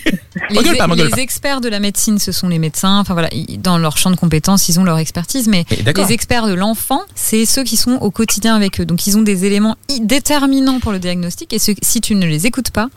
[0.50, 1.18] les, M'engueule pas, m'engueule les pas.
[1.20, 2.98] experts de la médecine, ce sont les médecins.
[3.00, 5.48] Enfin voilà, ils- dans leur champ de compétences, ils ont leur expertise.
[5.48, 8.84] Mais les experts de l'enfant, c'est ceux qui sont au quotidien avec eux.
[8.84, 11.52] Donc ils ont des éléments déterminants pour le diagnostic.
[11.52, 12.88] Et ce- si tu ne les écoutes pas,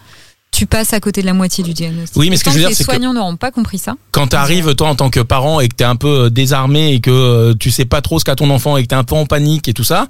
[0.52, 2.18] tu passes à côté de la moitié du diagnostic.
[2.18, 3.94] Oui, mais ce que je veux dire, c'est les que- soignants n'auront pas compris ça.
[4.12, 7.00] Quand t'arrives toi en tant que parent et que t'es un peu euh, désarmé et
[7.00, 9.16] que euh, tu sais pas trop ce qu'a ton enfant et que t'es un peu
[9.16, 10.08] en panique et tout ça,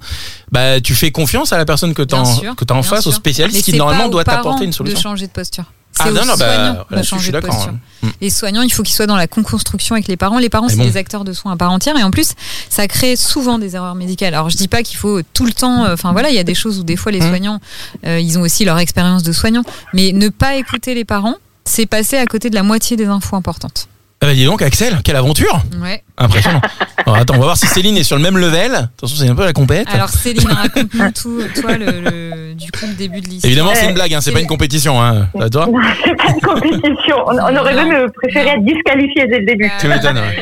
[0.50, 3.12] bah tu fais confiance à la personne que t'as Bien en, que en face, au
[3.12, 5.00] spécialiste Mais qui normalement doit t'apporter une de solution.
[5.00, 5.64] changer de posture.
[5.98, 7.78] Ah non, non, bah, je suis d'accord, hein.
[8.02, 8.08] Mm.
[8.22, 10.38] Les soignants, il faut qu'ils soient dans la co-construction avec les parents.
[10.38, 10.84] Les parents, c'est bon.
[10.84, 11.96] des acteurs de soins à part entière.
[11.98, 12.32] Et en plus,
[12.70, 14.32] ça crée souvent des erreurs médicales.
[14.32, 15.84] Alors, je dis pas qu'il faut tout le temps.
[15.84, 17.28] euh, Enfin, voilà, il y a des choses où des fois les Mm.
[17.28, 17.60] soignants,
[18.06, 19.64] euh, ils ont aussi leur expérience de soignants.
[19.92, 21.34] Mais ne pas écouter les parents,
[21.66, 23.88] c'est passer à côté de la moitié des infos importantes.
[24.22, 26.02] Ah bah dis donc Axel, quelle aventure Ouais.
[26.18, 26.60] Impressionnant.
[27.06, 28.74] Alors, attends, on va voir si Céline est sur le même level.
[28.74, 29.88] Attention, c'est un peu la compète.
[29.90, 33.48] Alors, Céline, raconte-nous tout, toi, le, le- du coup, le début de l'histoire.
[33.50, 35.00] Évidemment, c'est Euh, une blague, hein, c'est c'est- pas une compétition.
[35.00, 35.26] Hein.
[35.32, 37.16] Va, toi Non, c'est pas une compétition.
[37.26, 38.52] On, on aurait Non, même euh, préféré non.
[38.62, 39.70] être disqualifié dès le début.
[39.80, 40.36] Tu m'étonnes, ouais.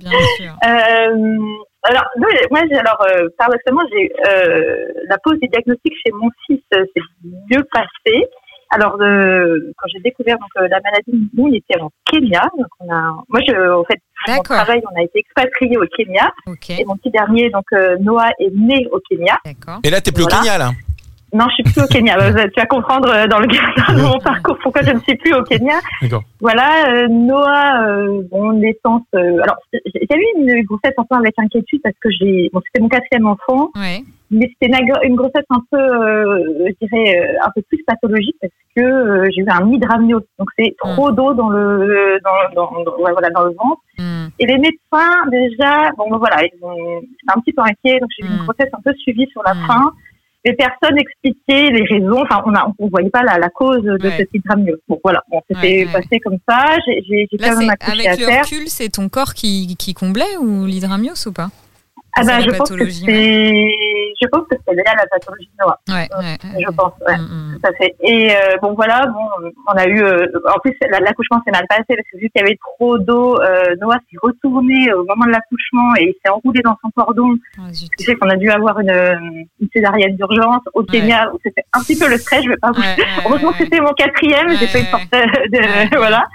[0.00, 0.52] Bien sûr.
[0.66, 1.38] Euh,
[1.84, 6.10] alors, moi, j'ai- moi, j'ai- alors, euh, paradoxalement, j'ai euh, la pose du diagnostic chez
[6.20, 7.02] mon fils euh, s'est
[7.52, 8.26] mieux passée.
[8.74, 12.48] Alors, euh, quand j'ai découvert donc, euh, la maladie, nous, on était en Kenya.
[12.56, 16.32] Donc, on a, moi, je, en fait, mon travail, on a été expatriés au Kenya.
[16.46, 16.70] Ok.
[16.70, 19.38] Et mon petit dernier, donc euh, Noah, est né au Kenya.
[19.44, 19.80] D'accord.
[19.84, 20.38] Et là, t'es plus Voilà.
[20.38, 20.70] au Kenya, là?
[21.34, 22.16] Non, je suis plus au Kenya.
[22.32, 25.16] Bah, tu vas comprendre euh, dans le cadre de mon parcours pourquoi je ne suis
[25.16, 25.74] plus au Kenya.
[26.40, 29.02] Voilà, euh, Noah, euh, bon, naissance.
[29.14, 32.82] euh, alors, j'ai eu une grossesse un peu avec inquiétude parce que j'ai, bon, c'était
[32.82, 34.02] mon quatrième enfant, Ouais.
[34.30, 38.52] mais c'était une, grossesse un peu, euh, je dirais, euh, un peu plus pathologique parce
[38.76, 40.22] que j'ai eu un hydramnios.
[40.38, 43.80] Donc, c'est trop d'eau dans le, dans, dans, dans- voilà, dans le ventre.
[43.98, 44.26] Hmm.
[44.38, 47.00] Et les médecins, déjà, bon, voilà, ils ont,
[47.34, 49.92] un petit peu inquiet, donc j'ai eu une grossesse un peu suivie sur la fin.
[50.44, 53.92] Les personnes expliquaient les raisons, enfin, on a, on voyait pas la, la cause de
[54.02, 54.26] Ouais.
[54.34, 54.76] hydramnios.
[54.88, 55.92] Bon, voilà, bon, c'était Ouais, ouais.
[55.92, 56.76] passé comme ça.
[56.86, 58.44] J'ai, quand même accouché à avec le terre.
[58.44, 61.50] recul, c'est ton corps qui, qui comblait ou l'hydramios ou pas?
[62.14, 65.78] Ah la je pense que je pense que c'est lié à la pathologie de Noah.
[65.88, 66.36] Ouais, ouais.
[66.60, 66.74] Je ouais.
[66.76, 67.16] pense, ouais.
[67.16, 67.58] Mm, mm.
[67.60, 67.94] Tout à fait.
[68.02, 71.66] Et euh, bon voilà, bon, on a eu, euh, en plus la- l'accouchement s'est mal
[71.68, 75.24] passé parce que vu qu'il y avait trop d'eau, euh, Noah s'est retourné au moment
[75.26, 77.34] de l'accouchement et il s'est enroulé dans son cordon.
[77.72, 81.64] Ce qui fait qu'on a dû avoir une, une césarienne d'urgence au Kenya où c'était
[81.72, 82.44] un petit peu le stress.
[82.44, 82.82] Je vais pas vous.
[83.26, 85.48] Heureusement que c'était mon quatrième, j'ai Ouais, pas eu
[85.90, 86.26] de voilà.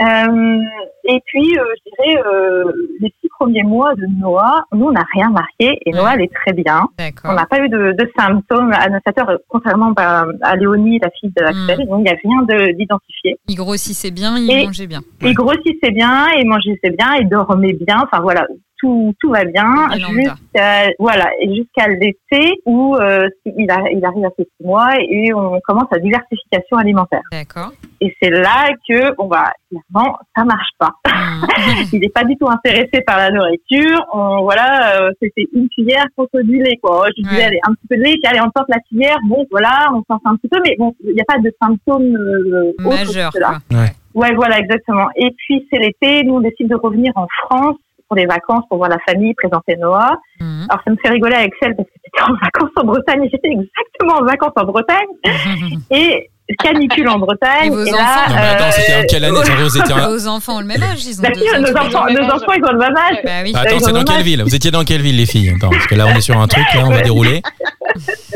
[0.00, 0.58] Euh,
[1.04, 5.04] et puis, euh, je dirais, euh, les six premiers mois de Noah, nous, on n'a
[5.14, 5.90] rien marqué et.
[5.92, 6.80] Noah, elle est très bien.
[7.24, 11.32] On n'a pas eu de, de symptômes annonçateurs, euh, contrairement à, à Léonie, la fille
[11.36, 11.86] de Axel.
[11.86, 13.36] Donc, il n'y a rien de- d'identifié.
[13.48, 15.00] Il grossissait bien, il Et- mangeait bien.
[15.20, 17.96] Il grossissait bien, il mangeait bien, il dormait bien.
[18.10, 18.46] Enfin, voilà,
[18.82, 19.64] tout, tout va bien.
[19.94, 25.32] Jusqu'à, voilà, jusqu'à l'été où euh, il, a- il arrive à ses six mois et
[25.32, 27.22] on commence la diversification alimentaire.
[27.30, 27.70] D'accord.
[28.00, 30.90] Et c'est là que, bon, bah, clairement, ça marche pas.
[31.06, 31.44] Mm.
[31.92, 34.04] il n'est pas du tout intéressé par la nourriture.
[34.12, 37.06] On, voilà, euh, c'était une cuillère contre du lait, quoi.
[37.16, 37.44] Je disais, Ouais.
[37.44, 39.16] allez, un petit peu de lait, puis allez, on porte la cuillère.
[39.28, 41.52] Bon, voilà, on s'en fait un petit peu, mais bon, il n'y a pas de
[41.62, 43.58] symptômes euh, autres que Majeur, cela.
[43.70, 43.78] quoi.
[43.78, 43.86] Ouais.
[44.14, 45.06] Ouais, voilà, exactement.
[45.16, 47.76] Et puis, c'est l'été, nous, on décide de revenir en France
[48.12, 50.18] pour les vacances, pour voir la famille, présenter Noah.
[50.38, 50.66] Mm.
[50.68, 53.30] Alors, ça me fait rigoler avec Excel parce que c'était en vacances en Bretagne, et
[53.32, 55.08] j'étais exactement en vacances en Bretagne,
[55.90, 56.28] et
[56.62, 57.68] canicule en Bretagne.
[57.68, 59.94] Et vos là, enfants Non, mais attends, c'était en quelle année euh, Attends, vous étiez
[59.94, 62.06] en- Vos enfants ont le même âge, ils ont Bah deux si, ans nos enfants,
[62.08, 62.20] deux.
[62.20, 63.16] nos enfants, ils ont le même âge.
[63.24, 63.52] Bah oui.
[63.54, 64.42] Bah, attends, c'est dans le quelle même ville?
[64.42, 65.54] Vous étiez dans quelle ville, les filles?
[65.56, 67.40] Attends, parce que là, on est sur un truc, là, on va dérouler.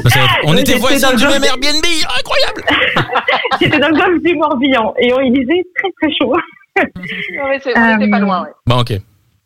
[0.02, 1.42] Parce que on était voisins dans le du même.
[1.44, 1.84] Airbnb,
[2.18, 2.62] incroyable
[3.58, 6.34] C'était dans le golfe du Morbihan et on- il faisait très très chaud.
[6.76, 8.42] Non, mais c'est- on était pas Euh, loin.
[8.42, 8.48] ouais.
[8.66, 8.92] Bon, ok.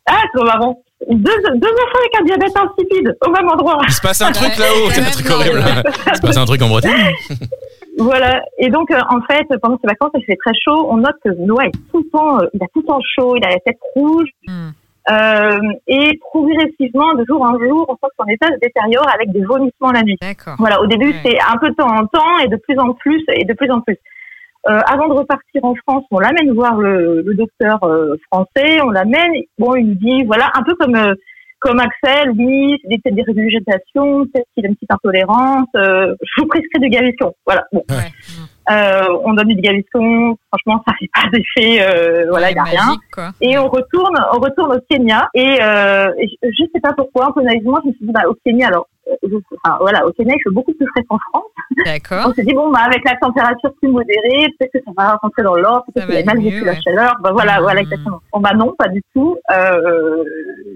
[0.07, 0.81] Ah, c'est trop marrant.
[1.09, 3.79] Deux, deux enfants avec un diabète insipide au même endroit.
[3.87, 5.63] Il se passe un truc là-haut, c'est un truc horrible.
[6.07, 7.11] Il se passe un truc en Bretagne
[7.97, 8.41] Voilà.
[8.59, 10.87] Et donc, euh, en fait, pendant ces vacances, il fait très chaud.
[10.89, 13.35] On note que Noah est tout le temps, euh, il a tout le temps chaud,
[13.35, 14.29] il a la tête rouge.
[14.47, 14.69] Mm.
[15.09, 19.31] Euh, et progressivement, de jour en jour, on sent que son état se détériore avec
[19.31, 20.17] des vomissements la nuit.
[20.21, 20.55] D'accord.
[20.59, 21.21] Voilà, au début, Ouais.
[21.25, 23.71] c'est un peu de temps en temps et de plus en plus et de plus
[23.71, 23.97] en plus.
[24.69, 28.91] Euh, avant de repartir en France, on l'amène voir le, le docteur euh, français, on
[28.91, 31.15] l'amène, bon, il nous dit, voilà, un peu comme euh,
[31.61, 36.41] comme Axel, lui, c'est peut-être des régurgitations, peut-être qu'il a une petite intolérance, euh, je
[36.41, 37.33] vous prescris de Gaviscon.
[37.45, 37.83] Voilà, bon.
[37.89, 38.11] Ouais.
[38.71, 42.63] Euh, on donne du Gaviscon, franchement, ça fait pas d'effet, euh, voilà, il n'y a
[42.63, 42.95] rien.
[43.13, 43.29] Quoi.
[43.41, 45.29] Et on retourne, on retourne au Kenya.
[45.33, 46.11] Et, euh,
[46.43, 48.87] je, sais pas pourquoi, un peu naïvement, je me suis dit, bah, au Kenya, alors,
[49.09, 51.45] euh, je- enfin, voilà, au Kenya, il fait beaucoup plus frais qu'en France.
[51.85, 52.25] D'accord.
[52.29, 55.43] On s'est dit, bon, bah, avec la température plus modérée, peut-être que ça va rentrer
[55.43, 57.15] dans Ça peut-être qu'il a mal vécu la chaleur.
[57.23, 57.61] Bah, voilà, Mhm.
[57.63, 58.19] voilà, exactement.
[58.33, 59.37] Bon, bah, non, pas du tout.
[59.51, 60.23] Euh,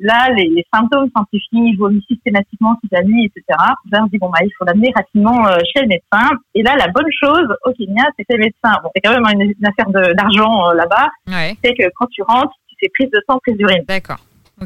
[0.01, 3.43] là, les, les symptômes s'amplifient, vomit systématiquement toute la nuit, etc.
[3.91, 6.35] Là, on dit, bon, bah, il faut l'amener rapidement euh, chez le médecin.
[6.55, 9.25] Et là, la bonne chose au Kenya, c'est que les médecins, bon, c'est quand même
[9.33, 11.58] une, une affaire d'argent euh, là-bas, Ouais.
[11.63, 13.84] c'est que quand tu rentres, tu fais prise de sang, prise d'urine.
[13.88, 14.17] D'accord.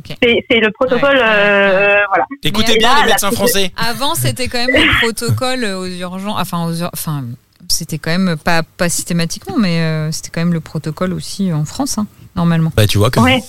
[0.05, 2.25] C'est le protocole, Ouais, euh, voilà.
[2.43, 3.71] Écoutez bien là, les médecins français.
[3.75, 6.37] Avant, c'était quand même le protocole aux urgences.
[6.39, 7.23] Enfin, aux ur- enfin,
[7.69, 11.65] c'était quand même pas pas systématiquement, mais euh, c'était quand même le protocole aussi en
[11.65, 12.71] France, hein, normalement.
[12.75, 13.19] Bah, tu vois que.
[13.19, 13.41] Ouais.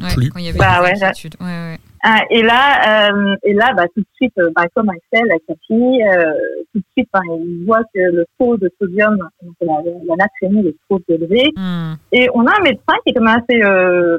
[0.00, 0.30] Ouais, Plus.
[0.30, 1.78] Quand il y avait Bah ouais.
[2.04, 5.54] Ah, et là, euh, et là, bah, tout de suite, euh, bah, comme Axel, sa
[5.66, 6.32] fille, euh,
[6.72, 9.74] tout de suite, bah, il voit que le taux de sodium, donc la,
[10.06, 11.50] la natrémie est trop élevé.
[11.56, 11.94] Hmm.
[12.12, 13.58] Et on a un médecin qui est quand même assez,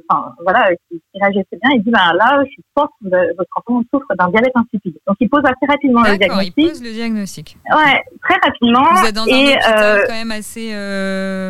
[0.10, 1.72] enfin, voilà, qui, qui réagit assez bien.
[1.76, 4.96] Il dit, bah, là, je pense que votre enfant souffre d'un diabète insipide.
[5.08, 6.68] Donc, il pose assez rapidement le D'accord, il diagnostic.
[6.68, 7.58] pose le diagnostic.
[7.72, 8.84] Ouais, très rapidement.
[8.96, 10.70] Vous êtes dans un et, hôpital quand même assez.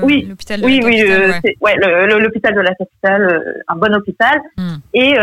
[0.05, 1.75] oui, L'hôpital de Oui, la oui, ouais.
[2.19, 4.39] l'hôpital de la capitale, un bon hôpital.
[4.57, 4.75] Hmm.
[4.93, 5.15] Et,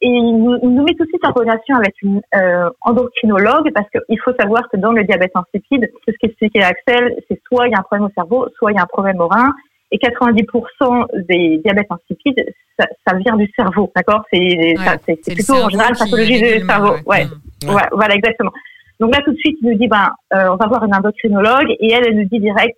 [0.00, 4.20] et nous, nous met tout de suite en relation avec une euh, endocrinologue parce qu'il
[4.20, 7.80] faut savoir que dans le diabète insipide, ce qu'expliquait Axel, c'est soit il y a
[7.80, 9.54] un problème au cerveau, soit il y a un problème au rein.
[9.90, 12.44] Et 90% des diabètes insipides,
[12.78, 14.22] ça, ça vient du cerveau, d'accord?
[14.30, 16.96] C'est plutôt en général pathologie du cerveau.
[17.06, 17.26] Ouais.
[17.66, 18.52] Ouais, voilà, exactement.
[19.00, 21.70] Donc là, tout de suite, il nous dit, ben, euh, on va voir une endocrinologue,
[21.78, 22.74] et elle, elle nous dit direct,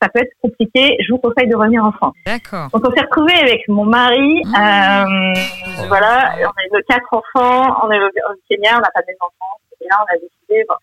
[0.00, 2.14] ça peut être compliqué, je vous conseille de revenir en France.
[2.24, 2.68] D'accord.
[2.72, 4.54] Donc on s'est retrouvés avec mon mari, Mmh.
[4.54, 8.08] euh, voilà, on a eu quatre enfants, on est au
[8.48, 10.74] Kenya, on n'a pas de maison en France, et là on a décidé, bon,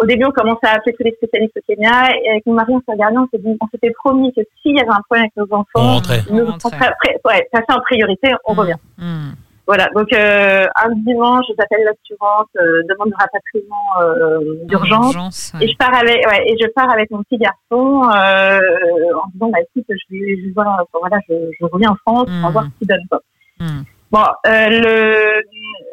[0.00, 2.72] au début, on commençait à appeler tous les spécialistes au Kenya et avec mon mari,
[2.72, 5.24] on s'est regardé, on s'est dit, on s'était promis que s'il y avait un problème
[5.24, 6.20] avec nos enfants, On rentrait.
[6.30, 8.58] nous, On après, ouais, passer en priorité, on Mm.
[8.58, 8.74] revient.
[8.96, 9.30] Mm.
[9.68, 15.52] Voilà, donc euh, un dimanche, j'appelle l'assurance, euh, demande de rapatriement euh, d'urgence.
[15.54, 15.66] Ouais.
[15.66, 18.60] Et je pars avec, ouais, et je pars avec mon petit garçon euh,
[19.22, 22.48] en disant bah écoute, je vais, enfin, voilà, je, je reviens en France, on va
[22.48, 22.52] Mm.
[22.52, 23.20] voir ce qu'il donne quoi.
[23.60, 23.82] Mm.
[24.10, 25.42] Bon, euh, le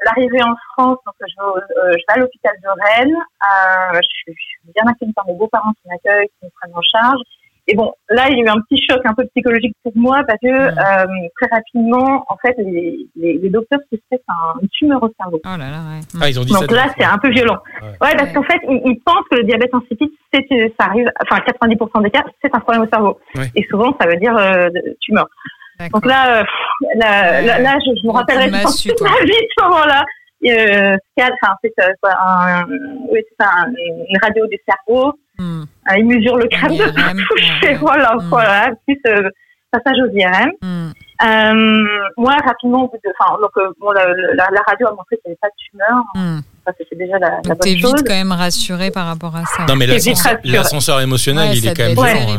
[0.05, 3.17] l'arrivée en France, donc je, euh, je vais à l'hôpital de Rennes.
[3.17, 6.75] Euh, je, suis, je suis bien accueillie par mes beaux-parents qui m'accueillent, qui me prennent
[6.77, 7.19] en charge.
[7.67, 10.21] Et bon, là, il y a eu un petit choc un peu psychologique pour moi
[10.28, 10.78] parce que Mm.
[10.78, 15.39] euh, très rapidement, en fait, les, les, les docteurs suspectent un- une tumeur au cerveau.
[15.43, 15.99] Oh là là, ouais.
[16.21, 16.60] Ah, ils ont dit ça.
[16.60, 17.58] Donc là, c'est un peu violent.
[17.82, 17.88] Ouais.
[17.89, 18.34] Ouais, parce Ouais.
[18.34, 20.45] qu'en fait, ils, ils pensent que le diabète insipide, c'est,
[20.80, 23.19] ça arrive, enfin, 90% des cas, c'est un problème au cerveau.
[23.36, 23.49] Ouais.
[23.56, 24.69] Et souvent, ça veut dire euh,
[25.01, 25.28] tumeur.
[25.91, 29.47] Donc là, euh, pff, là, là, là, je, je me rappellerai toute ma vie de
[29.58, 30.04] ce moment-là.
[30.47, 32.65] Euh, enfin, c'est euh, quoi, un,
[33.09, 35.13] oui, c'est ça, un- une radio du cerveau.
[35.39, 35.63] Mm.
[35.63, 37.75] Euh, ils mesurent le crâne de Et ouais.
[37.75, 38.27] voilà, Mm.
[38.29, 39.29] voilà, plus euh,
[39.71, 40.51] passage aux IRM.
[40.61, 40.91] Mm.
[41.25, 41.83] Euh,
[42.17, 45.31] moi, rapidement, au bout de, enfin, donc, bon, la, la, la radio a montré qu'il
[45.31, 46.03] n'y avait pas de tumeur.
[46.15, 46.39] Mm.
[46.65, 49.45] Ça, c'était déjà la, la Donc t'es bonne vite quand même rassuré par rapport à
[49.45, 49.65] ça.
[49.67, 50.13] Non, mais C'est
[50.45, 51.97] l'ascenseur émotionnel, Ouais, il est quand même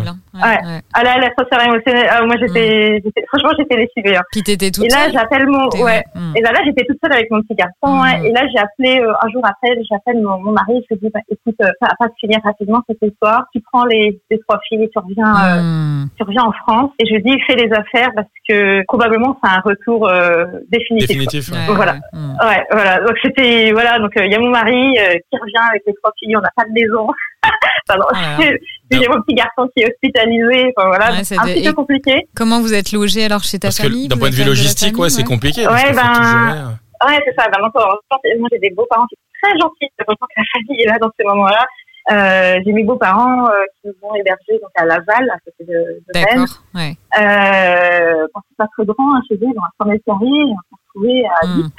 [0.09, 0.17] hein.
[0.43, 0.81] Ouais, Ouais.
[0.95, 4.17] Ah là, la saucière émotionnelle, ah, moi j'étais, j'étais- franchement j'étais lessivée.
[4.17, 4.23] Hein.
[4.33, 6.03] Puis t'étais toute Et là j'appelle mon, ouais.
[6.15, 6.33] Mm.
[6.37, 8.03] Et là, là j'étais toute seule avec mon petit garçon.
[8.03, 8.29] Ouais.
[8.29, 11.11] Et là j'ai appelé euh, un jour après, j'appelle mon, mon mari, je lui dis,
[11.13, 13.45] bah, écoute, euh, ça va pas se finir rapidement cette histoire.
[13.53, 16.09] Tu prends les, les trois filles et tu reviens, euh, Mm.
[16.17, 16.91] tu reviens en France.
[16.99, 21.09] Et je lui dis, fais les affaires parce que probablement c'est un retour euh, définitif.
[21.09, 21.51] Définitif.
[21.53, 21.69] ouais.
[21.69, 21.93] Ouais, Voilà.
[21.93, 21.99] ouais.
[22.13, 22.37] Mm.
[22.47, 22.99] Ouais, voilà.
[23.01, 23.99] Donc c'était, voilà.
[23.99, 26.37] Donc euh, il y a mon mari euh, qui revient avec les trois filles.
[26.37, 27.09] On n'a pas de maison.
[27.87, 28.05] Pardon.
[28.11, 28.49] Oh là là.
[28.91, 30.73] Il y a mon petit garçon qui est hospitalisé.
[30.77, 31.11] Enfin, voilà.
[31.11, 32.27] Ouais, Donc, c'est un petit peu compliqué.
[32.37, 34.49] Comment vous êtes logé alors chez ta Parce que famille d'un point de vue de
[34.49, 35.67] logistique, famille, ouais, c'est compliqué.
[35.67, 36.63] Ouais, ben, gérer.
[37.07, 37.49] Ouais, c'est ça.
[37.51, 38.01] Ben, encore,
[38.39, 39.89] moi, j'ai des beaux-parents qui sont très gentils.
[39.99, 41.67] C'est vraiment que la famille est là dans ces moments-là.
[42.13, 45.75] Euh, j'ai mes beaux-parents euh, qui nous ont hébergés donc à Laval, à côté de,
[45.75, 46.27] de Rennes.
[46.47, 46.95] D'accord, ouais.
[47.21, 50.21] Euh, bon, c'est pas très grand hein, chez eux, dans un 100 mètres carrés.
[50.23, 51.71] On s'est retrouvés à Mm.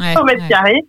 [0.00, 0.48] Ouais, 100 mètres ouais.
[0.48, 0.84] carrés.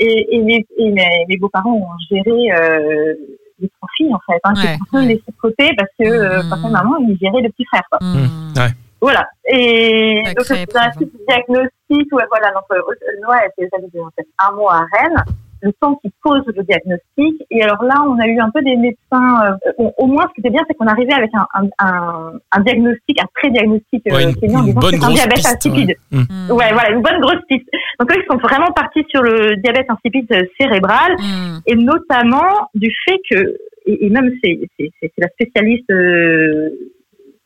[0.00, 3.14] Et, et, mes, et mes, mes beaux-parents ont géré euh,
[3.60, 4.40] les trois filles, en fait.
[4.44, 5.06] Hein, Ouais, peu ouais.
[5.06, 6.50] laissés de côté parce que euh, Mhm.
[6.50, 7.82] papa et maman, ils géraient le petit frère.
[7.90, 7.98] Quoi.
[8.02, 8.52] Mm.
[8.56, 8.70] Ouais.
[9.00, 9.28] Voilà.
[9.50, 12.12] Et donc, c'est un petit diagnostic.
[12.12, 12.50] Ouais, voilà.
[12.52, 12.80] Donc, euh,
[13.22, 15.24] Noah était j'avais en fait un mois à Rennes.
[15.62, 17.42] Le temps qu'ils posent le diagnostic.
[17.50, 19.44] Et alors là, on a eu un peu des médecins.
[19.46, 22.32] euh, au, au moins, ce qui était bien, c'est qu'on arrivait avec un, un, un,
[22.52, 25.08] un diagnostic, un pré-diagnostic euh, Ouais, une- qui en une disant bonne que c'est un
[25.08, 25.96] grosse diabète piste, insipide.
[26.12, 26.50] Mm.
[26.52, 27.68] Ouais, voilà, une bonne grosse piste.
[27.98, 31.58] Donc, eux, ils sont vraiment partis sur le diabète insipide euh, cérébral Mm.
[31.66, 36.70] et notamment du fait que, et, et même c'est c'est- c'est la spécialiste euh,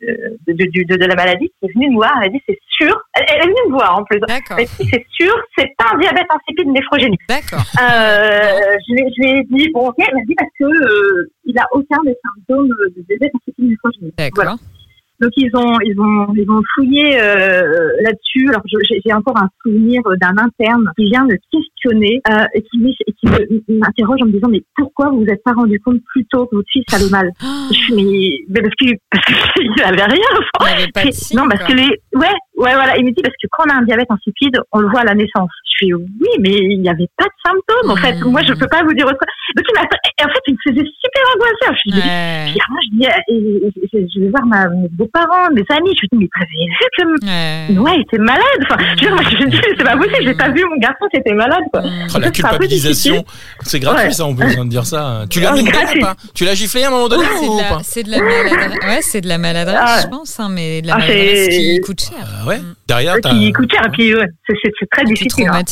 [0.03, 3.25] de, de, la maladie qui est venue nous voir, elle a dit c'est sûr, elle,
[3.29, 5.87] elle est venue me voir en plus, D'accord, elle a dit c'est sûr, c'est pas
[5.95, 7.21] un diabète insipide néphrogénique.
[7.29, 7.65] d'accord.
[7.81, 11.31] Euh, je, lui, je lui ai dit, bon ok, elle m'a dit parce que euh,
[11.45, 14.15] il a aucun des symptômes de diabète insipide néphrogénique.
[14.35, 14.57] Voilà.
[15.23, 17.63] Donc ils ont ils ont ils ont fouillé euh,
[18.03, 18.49] là-dessus.
[18.49, 22.79] Alors j'ai encore un souvenir d'un interne qui vient me questionner euh, et qui,
[23.69, 26.57] m'interroge en me disant mais pourquoi vous vous êtes pas rendu compte plus tôt que
[26.57, 27.31] votre fils allait mal?
[27.71, 30.27] Je suis mais, mais parce que parce qu'il avait rien.
[30.61, 31.75] Il n'y avait pas de C'est- signe, non parce quoi.
[31.75, 34.11] que les ouais ouais voilà il me dit parce que quand on a un diabète
[34.11, 35.51] insipide on le voit à la naissance.
[35.67, 38.15] Je suis oui mais il n'y avait pas de symptômes en fait.
[38.25, 39.19] Moi je peux pas vous dire autre.
[39.57, 41.81] Donc il m'a et en fait il me faisait super angoissée.
[41.87, 45.93] Je Ouais, puis moi, je et- je vais voir ma, mes beaux-parents, mes amis.
[45.97, 47.75] Je lui dis, mais vous avez vu que ouais.
[47.75, 48.43] Noah était malade?
[48.71, 51.19] Enfin, je moi, je me dis, c'est pas possible, j'ai pas vu mon garçon qui
[51.19, 51.83] était malade, quoi.
[52.15, 53.25] Oh, la culpabilisation,
[53.63, 54.13] c'est gratuit Ouais.
[54.13, 55.25] ça, on peut besoin de dire ça.
[55.31, 57.63] Tu l'as mis ou pas Tu l'as giflé à un moment donné C'est ou de,
[57.63, 57.79] la, pas?
[57.83, 58.79] c'est de la maladresse.
[58.85, 60.01] Ouais, c'est de la maladresse, Ah.
[60.03, 62.27] je pense, hein, mais de la Ah, maladresse qui coûte cher.
[62.43, 62.59] Ah ouais.
[62.61, 62.75] Mm.
[62.89, 63.31] Derrière, t'as.
[63.31, 65.63] Qui coûte cher, et puis, ouais, c'est, c'est, c'est très difficile, hein.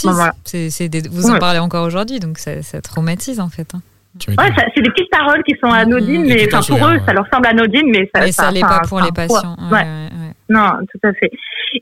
[0.44, 3.68] C'est, des- vous en parlez encore aujourd'hui, donc ça, ça traumatise en fait.
[3.74, 3.80] hein.
[4.26, 7.00] Ouais, ça- c'est des petites paroles qui sont anodines, tu mais enfin, pour eux, ouais.
[7.06, 9.54] ça leur semble anodine, mais ça, Mais ça l'est ça- pas ça- pour les patients.
[9.70, 9.78] Ouais.
[9.78, 10.32] Ouais, ouais, ouais.
[10.48, 11.30] Non, tout à fait.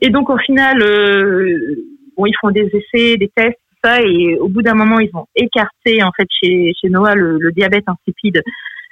[0.01, 1.75] Et donc, au final, euh,
[2.15, 5.09] bon, ils font des essais, des tests, tout ça, et au bout d'un moment, ils
[5.15, 8.41] ont écarté, en fait, chez, chez Noah, le, le diabète insipide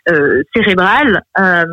[0.09, 1.63] euh, cérébral, euh,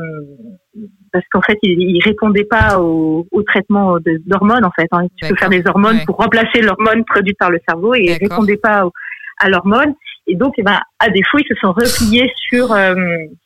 [1.15, 3.97] parce qu'en fait, il, il répondait pas au, au traitement
[4.27, 4.89] d'hormones, en fait.
[4.93, 5.07] Hein.
[5.17, 6.05] Tu peux faire des hormones Ouais.
[6.05, 8.29] pour remplacer l'hormone produite par le cerveau, et il D'accord.
[8.31, 8.93] répondait pas au-
[9.39, 9.95] à l'hormone.
[10.27, 12.95] Et donc, eh ben, à défaut, ils se sont repliés sur, euh,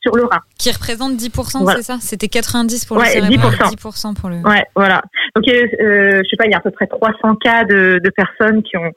[0.00, 0.38] sur le rein.
[0.58, 1.78] Qui représente 10%, Voilà.
[1.78, 1.98] c'est ça?
[2.00, 3.70] C'était 90 pour le Ouais, cérébral, 10%.
[3.70, 4.36] 10% pour le.
[4.36, 5.02] Ouais, voilà.
[5.36, 8.00] Donc, euh, euh, je sais pas, il y a à peu près 300 cas de,
[8.02, 8.92] de personnes qui ont.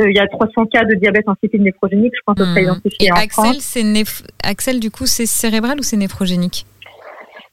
[0.00, 2.68] euh, Il y a 300 cas de diabète insipide néphrogénique, je pense, près Mhm.
[2.68, 3.78] identifiés Et en Axel, France.
[4.44, 6.64] Axel, du coup, c'est cérébral ou c'est néphrogénique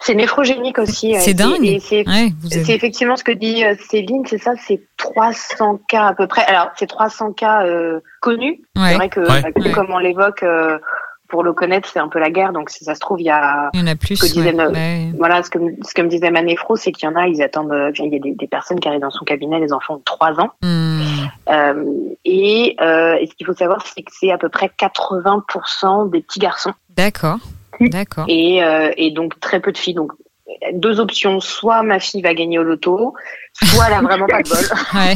[0.04, 1.16] C'est néphrogénique aussi.
[1.20, 1.78] C'est euh, dingue.
[1.82, 6.08] C'est Ouais, avez- c'est effectivement ce que dit euh, Céline, c'est ça, c'est 300 cas
[6.08, 6.44] à peu près.
[6.46, 8.62] Alors, c'est 300 cas euh, connus.
[8.76, 8.90] Ouais.
[8.90, 9.44] C'est vrai que, Ouais.
[9.64, 9.72] Ouais.
[9.72, 10.80] comme on l'évoque, euh,
[11.30, 12.52] pour le connaître, c'est un peu la guerre.
[12.52, 13.70] Donc si ça se trouve, il y a.
[13.74, 14.18] Il y en a plus.
[14.18, 14.66] Ce que disait ouais.
[14.68, 15.12] me- Ouais.
[15.18, 17.72] Voilà, ce que, ce que me disait Manéfro, c'est qu'il y en a, ils attendent.
[17.72, 20.02] euh, Il y a des, des personnes qui arrivent dans son cabinet, les enfants ont
[20.04, 20.50] trois ans.
[20.62, 21.02] Hmm.
[21.50, 21.86] Euh,
[22.26, 26.22] et, euh, et ce qu'il faut savoir, c'est que c'est à peu près 80% des
[26.22, 26.74] petits garçons.
[26.90, 27.38] D'accord.
[27.80, 28.26] D'accord.
[28.28, 29.94] Et, euh, et donc très peu de filles.
[29.94, 30.12] Donc
[30.74, 33.14] deux options, soit ma fille va gagner au loto,
[33.64, 34.58] soit elle a vraiment pas de bol.
[34.94, 35.14] Ouais.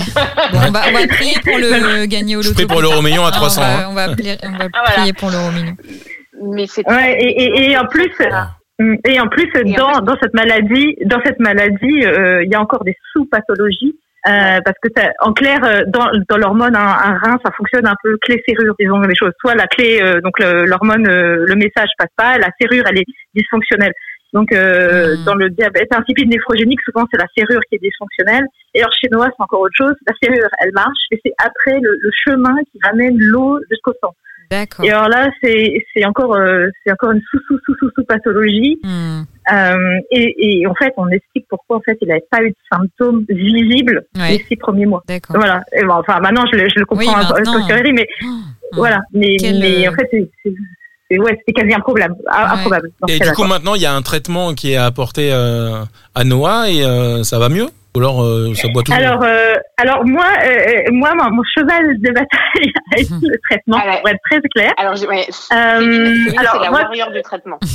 [0.54, 2.56] Bon, on, va, on va prier pour le gagner au Je loto.
[2.60, 3.62] prie pour l'euro million à Ah, 300.
[3.62, 3.78] On hein.
[3.78, 4.91] va, on va, prier, on va Ah, voilà.
[4.94, 5.76] prier pour l'euro million.
[6.54, 8.12] Mais c'est Ouais, et, et, et en plus,
[9.06, 12.56] et en plus, Et en dans, dans cette maladie, dans cette maladie, euh, il y
[12.56, 13.98] a encore des sous-pathologies.
[14.28, 17.86] Euh, parce que ça- en clair, euh, dans, dans l'hormone, un, un rein, ça fonctionne
[17.86, 19.34] un peu clé serrure, disons les choses.
[19.40, 22.98] Soit la clé, euh, donc le- l'hormone, euh, le message passe pas, la serrure, elle
[23.00, 23.94] est dysfonctionnelle.
[24.34, 25.24] Donc euh, Mm.
[25.26, 28.46] dans le diabète insipide néphrogénique, souvent c'est la serrure qui est dysfonctionnelle.
[28.74, 29.94] Et alors chez Noah, c'est encore autre chose.
[30.08, 34.14] La serrure, elle marche, et c'est après le, le chemin qui ramène l'eau jusqu'au sang.
[34.51, 34.86] D'accord.
[34.86, 38.03] Et alors là, c'est c'est encore euh, c'est encore une sous sous sous sous sous
[38.05, 38.79] pathologie.
[38.84, 39.21] Hmm.
[39.53, 42.55] Euh, et, et en fait, on explique pourquoi en fait il n'avait pas eu de
[42.71, 44.31] symptômes visibles Ouais.
[44.38, 45.03] les six premiers mois.
[45.08, 45.36] D'accord.
[45.38, 45.62] Voilà.
[45.77, 47.53] Et bon, enfin maintenant je le, je le comprends Oui, un peu maintenant.
[47.60, 49.01] posteriori, mais Oh, voilà.
[49.13, 52.60] Mais, Quel, mais euh, en fait c'est ouais c'était quasi improbable, ah, Ouais.
[52.60, 52.89] improbable.
[53.08, 55.84] Et du coup, maintenant, il y a un traitement qui est apporté euh,
[56.15, 57.67] à Noah et euh, ça va mieux?
[57.95, 61.97] Ou alors euh, ça boit toujours Alors, euh, alors moi, euh, moi, mon mon cheval
[62.01, 63.99] de bataille a été le traitement, Ah ouais.
[64.01, 64.73] pour être très clair.
[64.77, 67.58] alors j'ai- ouais, Euh, alors, c'est la moi- warrior du traitement.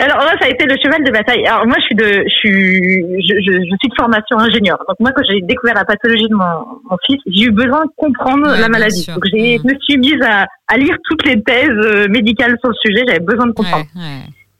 [0.00, 1.46] Alors moi, ça a été le cheval de bataille.
[1.46, 4.78] Alors moi, je suis de, je suis, je, je, je suis de formation ingénieur.
[4.88, 7.90] Donc moi, quand j'ai découvert la pathologie de mon, mon fils, j'ai eu besoin de
[7.96, 9.06] comprendre Ouais, la maladie.
[9.06, 9.62] Donc j'ai, Mm.
[9.68, 13.04] je me suis mise à, à lire toutes les thèses euh, médicales sur le sujet.
[13.06, 13.84] J'avais besoin de comprendre.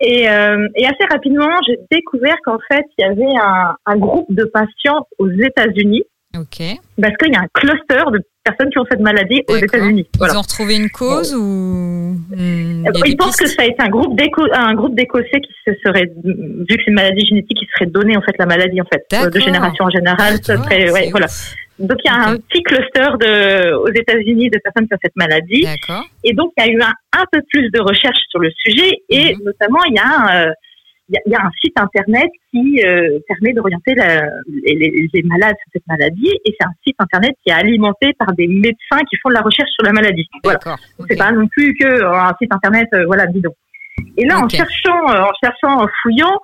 [0.04, 4.26] Et, euh, et assez rapidement, j'ai découvert qu'en fait, il y avait un, un groupe
[4.34, 6.02] de patients aux États-Unis
[6.36, 6.60] Ok.
[7.00, 9.56] parce qu'il y a un cluster de personnes qui ont cette maladie aux.
[9.56, 10.08] États-Unis.
[10.18, 10.32] Voilà.
[10.32, 14.16] Ils ont retrouvé une cause ou hmm, Ils pensent que ça a été un groupe
[14.18, 17.86] d'éco, un groupe d'écossais qui se serait, vu que c'est une maladie génétique, qui serait
[17.90, 20.42] donné en fait la maladie en fait, de génération en général.
[20.42, 21.26] Ça Ah, serait, ouais, voilà.
[21.78, 25.16] Donc il y a un petit cluster de, aux États-Unis de personnes qui ont cette
[25.16, 25.64] maladie,
[26.24, 28.90] et donc il y a eu un, un peu plus de recherches sur le sujet,
[29.08, 29.42] et Mhm.
[29.44, 30.52] notamment il y a un, euh,
[31.08, 35.22] il y, a, il y a un site internet qui euh, permet d'orienter les, les-
[35.24, 39.00] malades sur cette maladie, et c'est un site internet qui est alimenté par des médecins
[39.10, 40.26] qui font de la recherche sur la maladie.
[40.44, 40.58] Voilà.
[40.58, 40.78] D'accord.
[40.98, 41.06] ok.
[41.10, 43.52] C'est pas non plus que euh, un site internet, euh, voilà, bidon.
[44.16, 46.38] Et là, en cherchant, en cherchant, en fouillant,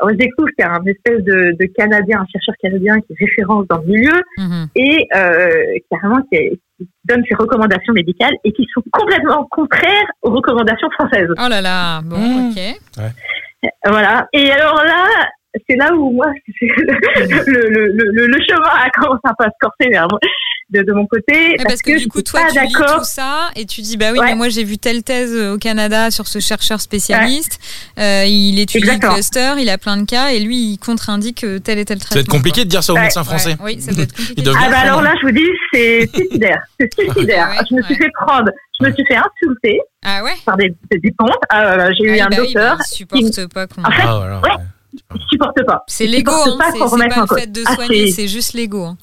[0.00, 3.24] on découvre qu'il y a un espèce de, de Canadien, un chercheur canadien qui est
[3.26, 4.66] référence dans le milieu Mhm.
[4.76, 10.06] et euh, carrément qui, est- qui donne ses recommandations médicales et qui sont complètement contraires
[10.22, 11.28] aux recommandations françaises.
[11.36, 12.00] Oh là là.
[12.04, 12.50] Bon, Mmh.
[12.50, 13.10] ok.
[13.86, 14.28] Voilà.
[14.32, 15.04] Et alors là,
[15.68, 16.26] c'est là où moi,
[16.60, 20.18] le, le, le, chemin a commencé à se corser vers moi,
[20.70, 21.56] de, de mon côté.
[21.64, 22.98] Parce, que, du coup, toi, pas tu lis d'accord.
[22.98, 24.26] tout ça et tu dis, bah oui, Ouais.
[24.26, 27.58] mais moi, j'ai vu telle thèse euh, au Canada sur ce chercheur spécialiste.
[27.98, 31.58] Euh, il étudie le cluster, il a plein de cas et lui, il contre-indique euh,
[31.58, 32.16] tel et tel Ça traitement.
[32.16, 33.02] va être compliqué de dire ça aux Ouais.
[33.02, 33.56] médecins français.
[33.60, 34.42] Ouais, oui, ça peut être compliqué.
[34.56, 36.60] Ah bah alors là, je vous dis, c'est suicidaire.
[36.78, 37.48] C'est suicidaire.
[37.50, 38.00] Ah ouais, je me suis ouais.
[38.04, 41.30] fait prendre, je me suis fait insulter Ah ouais par des, des, des pontes.
[41.48, 43.82] Ah, voilà, j'ai Ah eu oui, un bah oui, docteur bah, il supporte pas qu'on.
[43.84, 44.40] En fait, Ah, voilà,
[45.10, 45.16] ouais.
[45.16, 45.20] ouais.
[45.20, 45.84] qui supporte pas.
[45.86, 47.38] C'est l'ego, hein, pas c'est pas en le cause.
[47.40, 48.84] fait de Ah, soigner, c'est juste l'ego.
[48.84, 48.96] hein.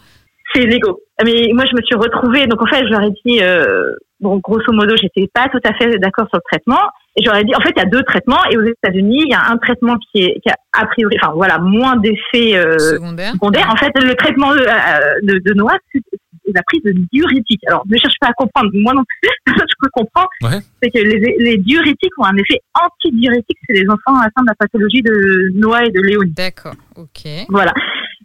[0.53, 0.99] c'est l'ego.
[1.23, 2.45] Mais moi, je me suis retrouvée.
[2.47, 5.73] Donc, en fait, je leur ai dit, euh, bon, grosso modo, j'étais pas tout à
[5.73, 6.81] fait d'accord sur le traitement.
[7.17, 8.43] Et ai dit, en fait, il y a deux traitements.
[8.51, 11.33] Et aux États-Unis, il y a un traitement qui est, qui a, a priori, enfin,
[11.33, 13.31] voilà, moins d'effets euh, Secondaire.
[13.33, 13.69] secondaires.
[13.71, 16.01] En fait, le traitement de, euh, de, de Noah, c'est
[16.45, 17.61] c'est la prise de diurétiques.
[17.67, 18.69] Alors, ne cherche pas à comprendre.
[18.73, 20.27] Moi non plus, je peux comprendre.
[20.41, 20.59] Ouais.
[20.81, 24.55] C'est que les, les diurétiques ont un effet antidiurétique chez les enfants atteints de la
[24.55, 26.33] pathologie de Noah et de Léonie.
[26.33, 27.47] D'accord, ok.
[27.49, 27.73] Voilà.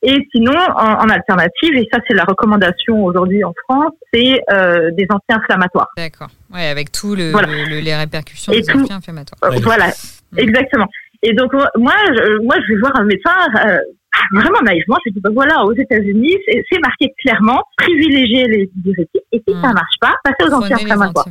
[0.02, 4.90] Et sinon, en, en alternative, et ça c'est la recommandation aujourd'hui en France, c'est euh,
[4.92, 5.88] des anti-inflammatoires.
[5.96, 6.28] D'accord.
[6.52, 7.48] Ouais, avec tout le, Voilà.
[7.48, 8.82] le- le- les répercussions Et des tout.
[8.82, 9.38] effets inflammatoires.
[9.52, 9.58] Euh.
[9.62, 9.88] Voilà,
[10.36, 10.86] exactement.
[11.22, 13.34] Et donc moi, je, moi, je vais voir un médecin.
[14.33, 16.37] Vraiment naïvement, je dis ben voilà, aux États-Unis,
[16.70, 19.62] c'est marqué clairement privilégier les diurétiques et si Mm.
[19.62, 21.26] ça marche pas, passez aux anti-inflammatoires.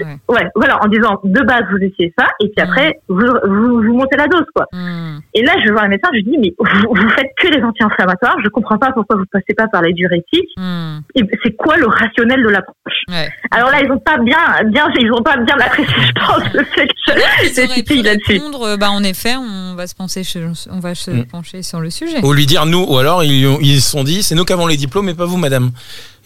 [0.00, 0.16] Ouais.
[0.28, 3.94] Ouais, voilà, en disant de base vous essayez ça et puis après vous, vous, vous
[3.94, 4.66] montez la dose quoi.
[4.72, 5.18] Hmm.
[5.34, 7.48] Et là, je vais voir le médecin, je lui dis mais vous, vous faites que
[7.48, 10.50] les anti-inflammatoires, je comprends pas pourquoi vous passez pas par les diurétiques.
[10.56, 10.98] Hmm.
[11.14, 13.02] Et c'est quoi le rationnel de l'approche?
[13.08, 13.28] Ouais.
[13.50, 16.64] Alors là, ils ont pas bien, bien, ils ont pas bien apprécié, je pense, le
[16.64, 18.32] fait que j'ai là-dessus.
[18.32, 21.90] répondre, bah, en effet, on va se pencher, sur- on va se pencher sur le
[21.90, 22.20] sujet.
[22.34, 25.08] Lui dire nous, ou alors ils se sont dit c'est nous qui avons les diplômes
[25.08, 25.70] et pas vous, madame.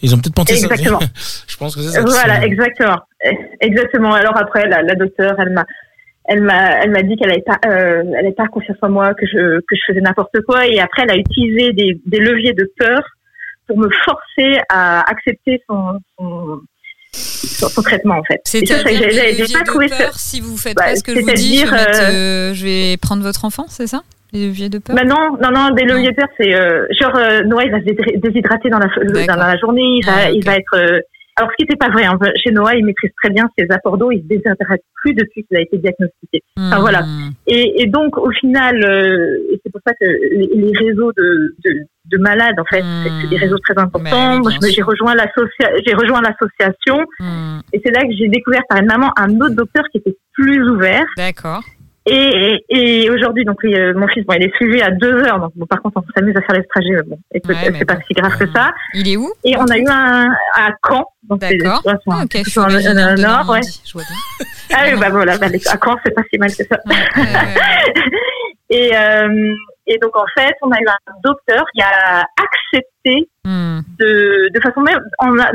[0.01, 0.67] Ils ont peut-être pensé ça.
[0.67, 0.73] aussi.
[0.73, 0.99] Exactement.
[1.47, 2.01] Je pense que c'est ça.
[2.05, 2.99] Voilà, exactement,
[3.59, 4.13] exactement.
[4.13, 5.65] Alors après, la, la docteure, elle m'a,
[6.25, 9.13] elle m'a, elle m'a dit qu'elle avait pas, euh, elle avait pas confiance en moi,
[9.13, 10.65] que je, que je faisais n'importe quoi.
[10.67, 13.01] Et après, elle a utilisé des, des leviers de peur
[13.67, 16.61] pour me forcer à accepter son, son,
[17.11, 18.39] son, son traitement en fait.
[18.45, 19.97] Ça, ça, C'est-à-dire j'ai- les j'ai j'ai leviers pas trouvé ça.
[19.97, 21.99] peur, si vous faites Bah, pas ce que je vous dis, je vais, c'est-à-dire, mettre,
[22.01, 24.01] euh, euh, je vais prendre votre enfant, c'est ça?
[24.33, 27.15] Les leviers de peur Bah non, non, non, des leviers de peur, c'est euh, genre
[27.15, 28.87] euh, Noah, il va se dé- déshydrater dans la,
[29.25, 30.75] dans la journée, il va, Ah, il va être.
[30.75, 30.99] euh,
[31.35, 33.97] alors, ce qui n'était pas vrai, hein, chez Noah, il maîtrise très bien ses apports
[33.97, 36.43] d'eau, il se déshydrate plus depuis qu'il a été diagnostiqué.
[36.57, 36.73] Hmm.
[36.81, 37.05] voilà.
[37.47, 41.55] Et, et donc, au final, euh, et c'est pour ça que les, les réseaux de,
[41.63, 41.71] de,
[42.11, 43.21] de malades, en fait, Hmm.
[43.21, 44.41] c'est- des réseaux très importants.
[44.69, 47.59] j'ai rejoint l'associa- j'ai rejoint l'association, Hmm.
[47.71, 50.61] et c'est là que j'ai découvert par une maman un autre docteur qui était plus
[50.69, 51.05] ouvert.
[51.15, 51.63] D'accord.
[52.05, 55.13] Et, et, et aujourd'hui, donc oui, euh, mon fils, bon, il est suivi à deux
[55.25, 55.39] heures.
[55.39, 56.89] Donc bon, par contre, on s'amuse à faire les trajets.
[56.91, 58.01] mais Bon, écoute, Ouais, c'est pas bon.
[58.07, 58.71] si grave que ça.
[58.93, 61.05] Il est où Et on a eu un à Caen.
[61.23, 61.83] D'accord.
[61.85, 62.67] Ah, ok, je dans
[63.15, 63.61] le, nord, ouais.
[63.85, 64.03] Je vois.
[64.73, 66.79] Ah oui, bah voilà, bah, à Caen, c'est pas si mal que ça.
[66.85, 68.09] Ouais, ouais.
[68.71, 69.53] Et, euh,
[69.89, 73.79] et donc en fait, on a eu un docteur qui a accepté Hmm.
[73.97, 75.49] de, de façon même, on a,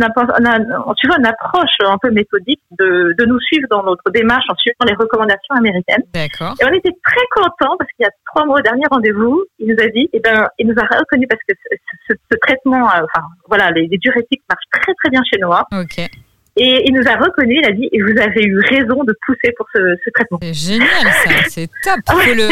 [0.87, 4.47] on tu vois, une approche un peu méthodique de, de nous suivre dans notre démarche
[4.49, 6.03] en suivant les recommandations américaines.
[6.13, 6.55] D'accord.
[6.61, 9.69] Et on était très contents parce qu'il y a trois mois au dernier rendez-vous, il
[9.69, 11.77] nous a dit, eh ben, il nous a reconnu parce que ce,
[12.09, 15.65] ce- ce traitement, euh, enfin, voilà, les, les diurétiques marchent très très bien chez Noah.
[15.73, 16.09] Ok.
[16.57, 19.53] Et il nous a reconnu, il a dit, et vous avez eu raison de pousser
[19.57, 20.39] pour ce, ce traitement.
[20.41, 20.89] C'est génial
[21.25, 21.95] ça, c'est top.
[22.09, 22.49] Faut le,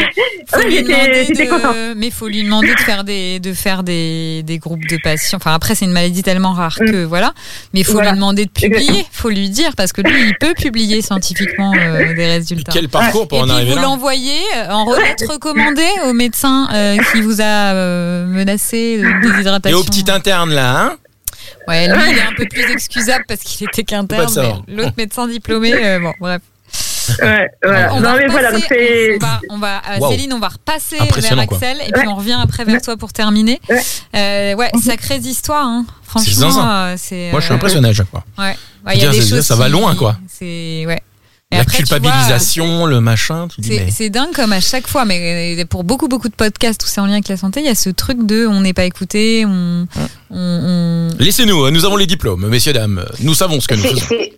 [0.47, 1.75] faut Ouais, lui demander de, contente.
[1.95, 5.37] mais faut lui demander de faire des, de faire des, des groupes de patients.
[5.37, 6.91] Enfin après c'est une maladie tellement rare Mm.
[6.91, 7.33] que voilà,
[7.73, 8.09] mais il faut Voilà.
[8.11, 12.13] lui demander de publier, faut lui dire parce que lui il peut publier scientifiquement euh,
[12.15, 12.71] des résultats.
[12.73, 16.13] Quel parcours pour Et en puis arriver vous là l'envoyez euh, en remettre recommandé au
[16.13, 19.77] médecin euh, qui vous a euh, menacé de Et déshydratation.
[19.79, 20.97] au petit interne là, hein
[21.67, 23.83] Ouais, lui il est un peu plus excusable parce qu'il était
[24.29, 24.61] savoir.
[24.67, 26.41] mais l'autre médecin diplômé, euh, bon bref.
[27.21, 27.93] Ouais, voilà.
[27.93, 29.15] On non, va voilà, repasser, c'est.
[29.15, 30.09] on va, on va, euh.
[30.09, 31.57] Céline, on va repasser vers quoi.
[31.57, 32.07] Axel et puis Ouais.
[32.07, 33.59] on revient après vers toi pour terminer.
[33.69, 33.81] Ouais.
[34.15, 35.85] Euh, ouais, sacrées histoires, hein.
[36.03, 37.29] Franchement, euh, c'est.
[37.31, 38.23] Moi je suis euh, impressionné à chaque fois.
[38.37, 38.55] Ouais,
[38.85, 39.41] Ouais, il y a Dire, des choses.
[39.45, 40.17] ça va loin, quoi.
[40.29, 41.01] C'est ouais.
[41.53, 44.09] Et La après, tu vois, culpabilisation, le machin, c'est mais.
[44.09, 47.05] dingue comme à chaque fois, mais euh, pour beaucoup beaucoup de podcasts où c'est en
[47.05, 49.87] lien avec la santé, il y a ce truc de on n'est pas écouté, on,
[50.31, 53.05] on, on- Laissez-nous, euh, nous avons les diplômes, messieurs, dames.
[53.21, 54.31] Nous savons ce que nous C'est- faisons.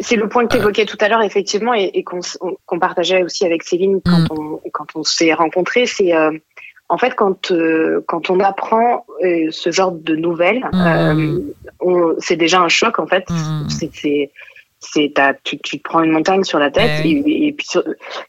[0.00, 3.44] C'est le point que tu évoquais tout à l'heure, effectivement, et, et qu'on partageait aussi
[3.44, 4.28] avec Céline quand Mm.
[4.30, 5.86] on, quand on s'est rencontrés.
[5.86, 6.30] C'est euh,
[6.88, 11.40] en fait quand, euh, quand on apprend euh, ce genre de nouvelles, Mm.
[11.86, 13.24] euh, c'est déjà un choc en fait.
[13.30, 13.68] Mm.
[13.70, 14.30] C'est-
[14.92, 17.32] C'est t'as- tu, tu te prends une montagne sur la tête Ouais, oui.
[17.32, 17.84] et, et puis, sur-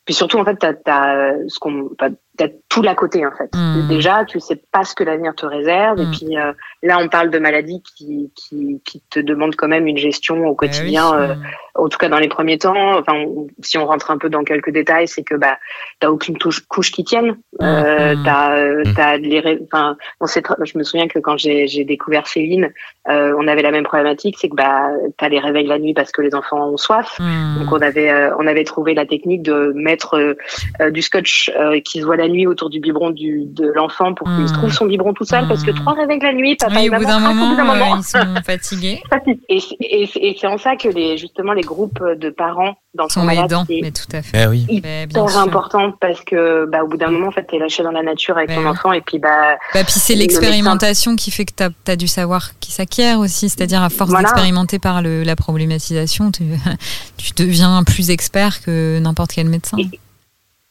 [0.06, 3.50] puis surtout en fait t'as as ce qu'on t'as- t'as tout l'à côté en fait.
[3.56, 3.88] Mm.
[3.88, 6.12] Déjà tu sais pas ce que l'avenir te réserve et Mm.
[6.12, 6.52] puis euh,
[6.84, 10.56] là on parle de maladies qui, qui qui te demandent quand même une gestion au
[10.56, 11.12] quotidien.
[11.12, 11.18] Oui.
[11.30, 11.36] euh,
[11.78, 12.98] en tout cas dans les premiers temps.
[12.98, 15.58] Enfin, on- si on rentre un peu dans quelques détails, c'est que bah
[16.00, 17.38] t'as aucune touche, couche qui tienne.
[17.62, 18.16] Euh.
[18.24, 21.84] T'as, euh, t'as les, enfin, on sait, tr- je me souviens que quand j'ai j'ai
[21.84, 22.72] découvert Céline,
[23.10, 26.12] euh, on avait la même problématique, c'est que bah t'as les réveils la nuit parce
[26.12, 27.20] que les enfants ont soif.
[27.60, 30.34] Donc on avait euh, on avait trouvé la technique de mettre euh,
[30.82, 34.14] euh, du scotch euh, qui se voit la nuit autour du biberon du de l'enfant
[34.14, 34.52] pour qu'il Mhm.
[34.54, 35.78] trouve son biberon tout seul parce que Mhm.
[35.78, 37.20] trois réveils la nuit, papa Oui, et maman au bout d'un
[37.64, 37.96] moment, moment.
[37.96, 39.02] euh, ils sont fatigués,
[39.50, 42.76] Et, c'est- et, c'est- et c'est en ça que les justement les groupes de parents
[42.94, 44.44] d'enfants sont aidants, mais tout à fait.
[44.44, 44.66] Eh oui.
[44.70, 45.38] Hyper sûr.
[45.40, 48.38] important parce que bah au bout d'un moment en fait t'es lâché dans la nature
[48.38, 51.52] avec ton enfant et puis bah Bah, puis c'est Le l'expérimentation qui fait que
[51.86, 54.30] tu as, du savoir qui s'acquiert aussi, c'est-à-dire à force Voilà.
[54.30, 56.44] d'expérimenter par le, la problématisation, tu,
[57.18, 59.78] tu deviens plus expert que n'importe quel médecin.
[59.78, 60.00] Et-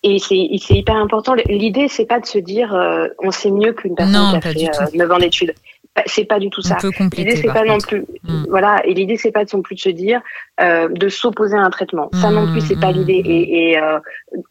[0.05, 0.37] et c'est
[0.75, 1.35] hyper important.
[1.49, 4.41] L'idée c'est pas de se dire euh, on sait mieux qu'une personne Non, qui a
[4.41, 4.97] fait du euh, tout.
[4.97, 5.55] 9 ans d'études.
[5.97, 6.77] Bah, C'est pas du tout On ça.
[7.17, 8.47] L'idée c'est pas non plus Mm.
[8.49, 10.23] voilà et l'idée c'est pas non plus de se dire
[10.61, 12.09] euh, de s'opposer à un traitement.
[12.15, 13.99] Ça non plus c'est pas Mm, l'idée et, et euh,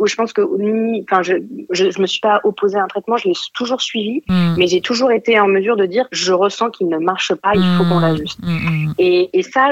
[0.06, 1.34] je pense que ni enfin je,
[1.72, 4.56] je je me suis pas opposée à un traitement, je l'ai toujours suivi, Mm.
[4.58, 7.64] mais j'ai toujours été en mesure de dire je ressens qu'il ne marche pas, il
[7.78, 8.40] faut qu'on l'ajuste.
[9.00, 9.70] Et, et ça,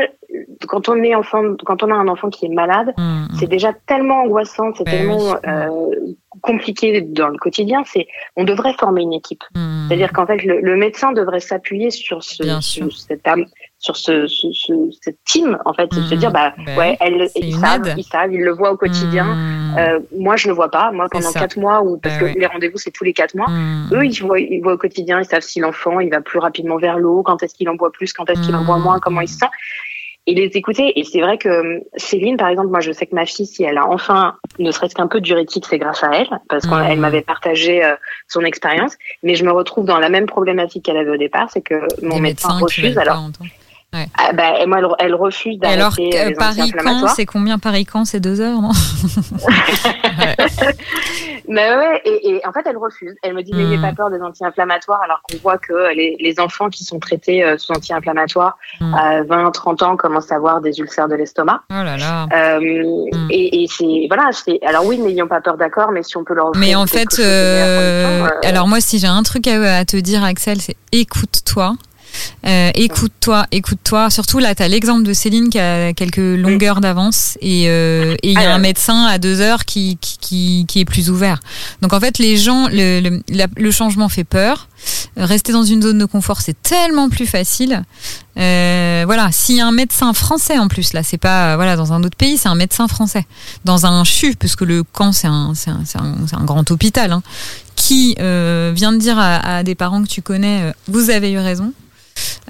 [0.67, 2.93] quand on est enfant, quand on a un enfant qui est malade,
[3.39, 5.67] c'est déjà tellement angoissant, c'est Ben tellement euh,
[6.41, 7.83] compliqué dans le quotidien.
[7.85, 8.07] C'est,
[8.37, 9.43] on devrait former une équipe.
[9.55, 9.87] mm.
[9.87, 12.87] C'est-à-dire qu'en fait, le, le médecin devrait s'appuyer sur ce, sûr.
[12.95, 13.45] cette âme,
[13.79, 16.97] sur ce, ce, ce- cette team en fait, c'est de se dire bah Ben ouais,
[17.01, 19.25] elle, ils savent, ils savent, ils le voient au quotidien.
[19.25, 19.75] Mm.
[19.77, 20.91] Euh, moi, je le vois pas.
[20.91, 22.39] Moi, pendant quatre mois ou parce Ben que oui.
[22.39, 23.47] les rendez-vous c'est tous les quatre mois.
[23.91, 26.77] Eux, ils voient, ils voient au quotidien, ils savent si l'enfant il va plus rapidement
[26.77, 29.21] vers l'eau, quand est-ce qu'il en boit plus, quand est-ce qu'il en boit moins, comment
[29.21, 29.45] il se sent.
[30.27, 30.99] Et les écouter.
[30.99, 33.63] Et c'est vrai que euh, Céline, par exemple, moi, je sais que ma fille, si
[33.63, 36.99] elle a enfin, ne serait-ce qu'un peu de diurétique, c'est grâce à elle, parce qu'elle
[36.99, 37.95] m'avait partagé euh,
[38.27, 38.93] son expérience.
[39.23, 42.15] Mais je me retrouve dans la même problématique qu'elle avait au départ, c'est que mon
[42.15, 42.95] Des médecin refuse.
[42.99, 43.49] Alors, entendre.
[43.93, 44.69] ah, bah, elle,
[44.99, 47.15] elle refuse Et alors, d'arrêter euh, anti-inflammatoires.
[47.15, 48.71] c'est combien Paris-Camp C'est deux heures, non
[51.51, 53.13] Mais ouais, et, et, en fait, elle refuse.
[53.23, 53.81] Elle me dit, n'ayez Mm.
[53.81, 57.57] pas peur des anti-inflammatoires, alors qu'on voit que les, les enfants qui sont traités euh,
[57.57, 58.93] sous anti-inflammatoires Mm.
[58.95, 61.61] à 20, 30 ans commencent à avoir des ulcères de l'estomac.
[61.69, 62.27] Oh là là.
[62.33, 63.27] Euh, Mm.
[63.29, 66.33] Et, et c'est, voilà, c'est, alors oui, n'ayons pas peur, d'accord, mais si on peut
[66.33, 67.23] leur offrir Mais en fait, euh,
[68.25, 71.73] euh, alors moi, si j'ai un truc à, à te dire, Axel, c'est écoute-toi.
[72.45, 74.09] Euh, écoute-toi, écoute-toi.
[74.09, 78.29] Surtout là, tu as l'exemple de Céline qui a quelques longueurs d'avance et euh, et
[78.31, 78.55] il y a Alors.
[78.55, 81.39] un médecin à deux heures qui, qui, qui, qui est plus ouvert.
[81.81, 84.67] Donc en fait, les gens, le, le, la- le changement fait peur.
[85.15, 87.83] Rester dans une zone de confort, c'est tellement plus facile.
[88.37, 91.93] Euh, voilà, s'il y a un médecin français en plus, là, c'est pas voilà dans
[91.93, 93.27] un autre pays, c'est un médecin français
[93.63, 95.53] dans un CHU, parce que le camp c'est un,
[96.45, 97.21] grand hôpital, hein,
[97.75, 101.37] qui euh, vient de dire à, à des parents que tu connais, vous avez eu
[101.37, 101.73] raison.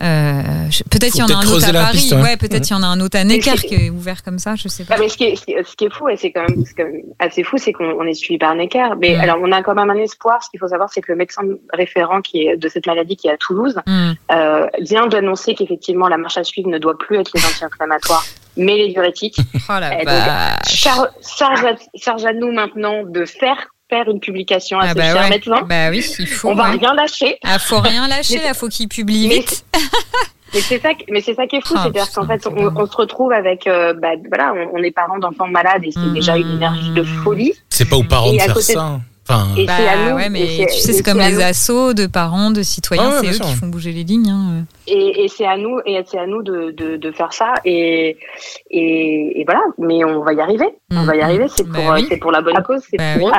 [0.01, 0.41] Euh,
[0.89, 2.21] peut-être il y en a un autre à Paris, piste, ouais.
[2.21, 4.55] ouais, peut-être il y en a un autre à Necker qui est ouvert comme ça,
[4.55, 4.95] je sais pas.
[4.95, 6.41] Ah, mais ce qui est, ce qui est- ce qui est fou, et c'est quand
[6.47, 8.89] même, c'est quand même assez fou, c'est qu'on on est suivi par Necker.
[8.99, 9.19] Mais Mm.
[9.21, 10.43] alors, on a quand même un espoir.
[10.43, 11.41] Ce qu'il faut savoir, c'est que le médecin
[11.73, 14.11] référent qui est de cette maladie, qui est à Toulouse, Hmm.
[14.31, 18.25] euh, vient d'annoncer qu'effectivement, la marche à suivre ne doit plus être les anti-inflammatoires,
[18.57, 19.37] mais les diurétiques.
[19.69, 24.85] Oh la Eh, donc, à, charge à nous maintenant de faire faire une publication à
[24.85, 25.29] Ah ce bah cher ouais.
[25.29, 25.61] médecin.
[25.67, 26.49] Bah oui, il faut.
[26.49, 26.77] On va ouais.
[26.77, 27.37] rien lâcher.
[27.43, 29.65] Ah, faut rien lâcher là, faut qu'il publie Mais vite.
[30.53, 32.75] Mais c'est ça, qui- mais c'est ça qui est fou, Ah, c'est-à-dire qu'en fait, on,
[32.75, 35.99] on se retrouve avec, euh, bah, voilà, on, on est parents d'enfants malades et c'est
[36.01, 37.53] Mm, déjà une énergie de folie.
[37.69, 38.99] C'est pas aux parents Et de faire côté ça.
[39.29, 40.15] Enfin, Et Bah c'est à nous.
[40.17, 43.03] ouais, et mais c'est- tu sais, et c'est comme les assos de parents, de citoyens,
[43.05, 43.45] Ah ouais, c'est eux sûr.
[43.45, 44.29] qui font bouger les lignes.
[44.29, 44.65] hein.
[44.87, 47.53] Et, et c'est à nous, et c'est à nous de, de, de faire ça.
[47.63, 48.17] Et,
[48.71, 49.61] et, et voilà.
[49.77, 50.67] Mais on va y arriver.
[50.91, 51.23] On Mm, va y mm.
[51.23, 51.45] arriver.
[51.47, 52.05] C'est Bah pour, oui.
[52.09, 52.81] c'est pour la bonne cause.
[52.89, 53.31] C'est Bah pour oui.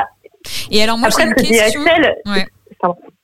[0.71, 1.81] Et alors moi Après, ce que question.
[1.81, 2.45] Axel, Ouais.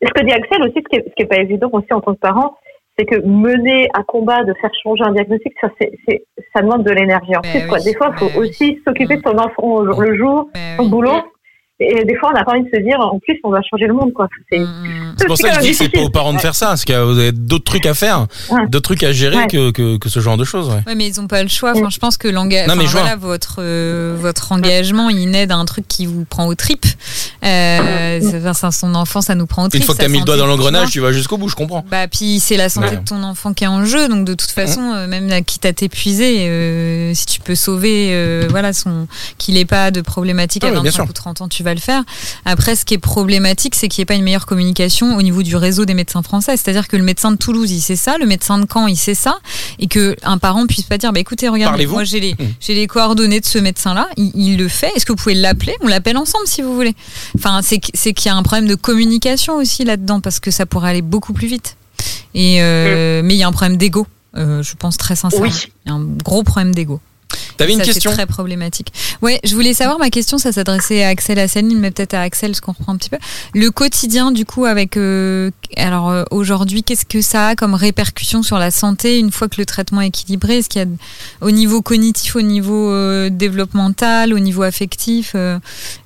[0.01, 2.01] ce que dit Axel aussi, ce qui est, ce qui est pas évident aussi en
[2.01, 2.55] tant que parent,
[2.97, 5.69] c'est que mener à combat de faire changer un diagnostic, ça,
[6.53, 7.67] ça demande de l'énergie en Ben.
[7.67, 7.79] Quoi.
[7.79, 8.49] Des fois, il faut ben oui.
[8.49, 10.89] aussi s'occuper de son enfant au jour le jour, Bah son oui.
[10.89, 11.21] boulot.
[11.81, 13.87] Et des fois, on n'a pas envie de se dire, en plus, on va changer
[13.87, 14.11] le monde.
[14.13, 14.27] Quoi.
[14.51, 15.15] C'est, Mm, mm.
[15.17, 16.83] c'est pour ça que je dis que c'est pas aux parents de faire ça, parce
[16.83, 18.67] que vous avez d'autres trucs à faire, Ouais.
[18.67, 19.47] d'autres trucs à gérer Ouais.
[19.47, 20.67] que, que, que ce genre de choses.
[20.69, 20.81] Ouais.
[20.87, 21.71] Ouais, mais ils ont pas le choix.
[21.75, 23.01] Enfin, je pense que l'engagement, Non, mais je vois.
[23.01, 26.85] voilà, votre euh, votre engagement, il naît d'un truc qui vous prend aux tripes.
[27.45, 29.81] Euh, c'est- enfin, son enfant, ça nous prend aux tripes.
[29.81, 31.85] Une fois que t'as mis le doigt dans l'engrenage, tu vas jusqu'au bout, je comprends.
[31.89, 32.97] Bah puis c'est la santé Ouais.
[32.97, 35.65] de ton enfant qui est en jeu, donc de toute façon, euh, même là, quitte
[35.65, 39.07] à t'épuiser, euh, si tu peux sauver, euh, voilà, son
[39.37, 41.09] qu'il ait pas de problématique Ah à oui, bien 25 sûr.
[41.09, 42.03] ou 30 ans, tu vas le faire.
[42.45, 45.43] Après, ce qui est problématique, c'est qu'il n'y ait pas une meilleure communication au niveau
[45.43, 46.57] du réseau des médecins français.
[46.57, 49.15] C'est-à-dire que le médecin de Toulouse, il sait ça, le médecin de Caen, il sait
[49.15, 49.39] ça,
[49.79, 52.53] et que un parent puisse pas dire, bah écoutez, regardez, moi j'ai les, Mm.
[52.59, 54.91] j'ai les coordonnées de ce médecin-là, il, il le fait.
[54.95, 55.75] Est-ce que vous pouvez l'appeler?
[55.81, 56.95] On l'appelle ensemble si vous voulez.
[57.37, 60.89] Enfin, c'est qu'il y a un problème de communication aussi là-dedans parce que ça pourrait
[60.89, 61.75] aller beaucoup plus vite.
[62.33, 64.05] Et euh, mais il y a un problème d'ego.
[64.37, 65.47] euh, je pense très sincèrement.
[65.47, 65.67] Oui.
[65.85, 67.01] Il y a un gros problème d'ego.
[67.57, 68.93] T'avais une Ça, question C'est très problématique.
[69.21, 72.55] Ouais, je voulais savoir ma question, ça s'adressait à Axel Asseline, mais peut-être à Axel,
[72.55, 73.17] ce qu'on reprend un petit peu.
[73.53, 78.43] Le quotidien, du coup, avec euh, alors euh, aujourd'hui, qu'est-ce que ça a comme répercussion
[78.43, 80.59] sur la santé une fois que le traitement est équilibré?
[80.59, 80.87] Est-ce qu'il y a
[81.41, 85.35] au niveau cognitif, au niveau euh, développemental, au niveau affectif,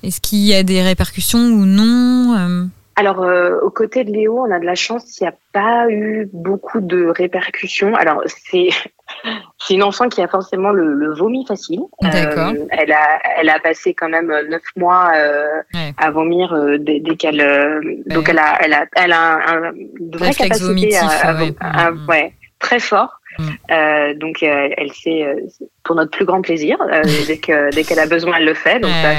[0.03, 4.51] est-ce qu'il y a des répercussions ou non Alors, euh, aux côtés de Léo, on
[4.51, 7.95] a de la chance, il n'y a pas eu beaucoup de répercussions.
[7.95, 8.69] Alors, c'est
[9.59, 11.81] c'est une enfant qui a forcément le, le vomi facile.
[12.01, 12.49] D'accord.
[12.55, 15.93] Euh, elle a elle a passé quand même neuf mois euh, Ouais.
[15.97, 19.63] à vomir euh, dès, dès qu'elle euh, donc elle a elle a elle a un,
[19.69, 21.55] un- une vraie Réflexe capacité vomitif, à, à- ouais.
[21.59, 22.05] à- Mm.
[22.09, 23.19] ouais, très fort.
[23.39, 23.43] Mm.
[23.71, 25.35] Euh, donc euh, elle sait euh,
[25.83, 26.77] pour notre plus grand plaisir
[27.27, 29.11] dès que dès qu'elle a besoin elle le fait donc ça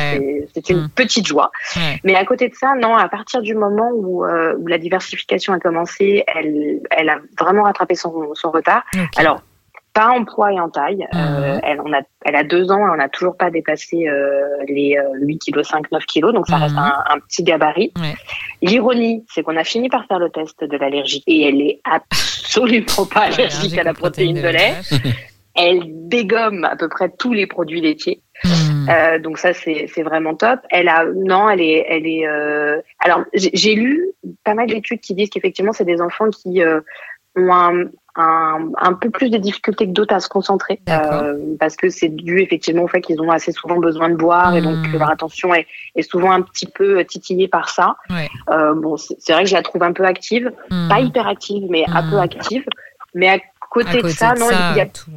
[0.54, 0.88] c'est une Mm.
[0.94, 1.50] petite joie
[2.04, 5.58] mais à côté de ça, non, à partir du moment où, où la diversification a
[5.58, 8.84] commencé, elle, elle a vraiment rattrapé son, son retard.
[9.16, 9.42] Alors,
[9.92, 11.06] pas en poids et en taille.
[11.14, 11.60] Euh, Mhm.
[11.62, 14.98] elle, on a, elle a deux ans et on n'a toujours pas dépassé euh, les
[14.98, 17.92] euh, 8 kg, 5, 9 kg, donc ça reste un, un petit gabarit.
[18.00, 18.14] Ouais.
[18.60, 22.33] L'ironie, c'est qu'on a fini par faire le test de l'allergie et elle est absolument
[23.12, 24.74] pas allergique à la protéine de lait.
[25.56, 28.20] Elle dégomme à peu près tous les produits laitiers.
[28.42, 28.88] Hmm.
[28.88, 30.60] Euh, donc ça c'est vraiment top.
[30.70, 32.26] Elle a non, elle est elle est.
[32.26, 34.04] euh, Alors j'ai j'ai lu
[34.42, 36.80] pas mal d'études qui disent qu'effectivement c'est des enfants qui euh,
[37.36, 37.84] ont un,
[38.16, 42.08] un un peu plus de difficultés que d'autres à se concentrer euh, parce que c'est
[42.08, 45.10] dû effectivement au fait qu'ils ont assez souvent besoin de boire et donc que leur
[45.10, 47.96] attention est est souvent un petit peu titillée par ça.
[48.10, 48.28] Ouais.
[48.50, 50.88] Euh, bon c'est vrai que je la trouve un peu active, Hmm.
[50.88, 52.64] pas hyper active mais un peu active.
[53.14, 53.38] Mais à
[53.70, 55.10] côté, À côté de ça, non, il y a tout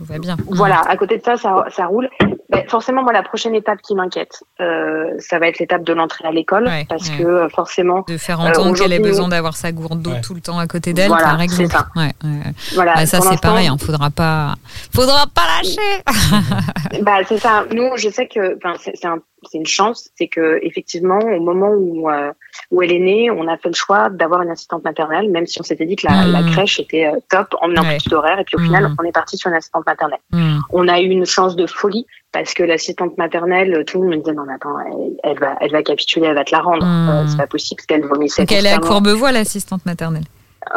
[0.00, 0.36] tout va bien.
[0.46, 2.08] Voilà, à côté de ça, ça, ça roule.
[2.50, 6.26] Ben, forcément, moi, la prochaine étape qui m'inquiète, euh, ça va être l'étape de l'entrée
[6.26, 7.18] à l'école, Ouais, parce ouais.
[7.18, 10.20] que euh, forcément, De faire entendre qu'elle a aujourd'hui, besoin d'avoir sa gourde d'eau Ouais.
[10.20, 11.70] tout le temps à côté d'elle, Voilà, par exemple.
[11.70, 11.86] ça.
[11.94, 12.52] Ouais, ouais.
[12.74, 12.94] voilà.
[12.94, 14.54] Bah, ça c'est pareil, hein, faudra pas,
[14.94, 16.02] faudra pas lâcher.
[17.02, 17.64] Bah, c'est ça.
[17.72, 19.18] Nous, je sais que, enfin, c'est c'est un,
[19.50, 22.32] c'est une chance, c'est que effectivement, au moment où euh,
[22.70, 25.60] où elle est née, on a fait le choix d'avoir une assistante maternelle, même si
[25.60, 26.32] on s'était dit que la, Mm.
[26.32, 27.96] la crèche était euh, top, en menant Ouais.
[27.98, 28.64] plus d'horaires, et puis au Mm.
[28.64, 30.18] final, on est parti sur une assistante maternelle.
[30.32, 30.58] Hmm.
[30.70, 34.20] On a eu une chance de folie parce que l'assistante maternelle, tout le monde me
[34.22, 36.84] disait non, mais attends, elle, elle va, elle va capituler, elle va te la rendre.
[36.84, 37.08] Mm.
[37.08, 38.42] Euh, c'est pas possible parce qu'elle vomissait.
[38.42, 38.78] Donc elle est à.
[38.78, 40.24] Courbevoie, l'assistante maternelle.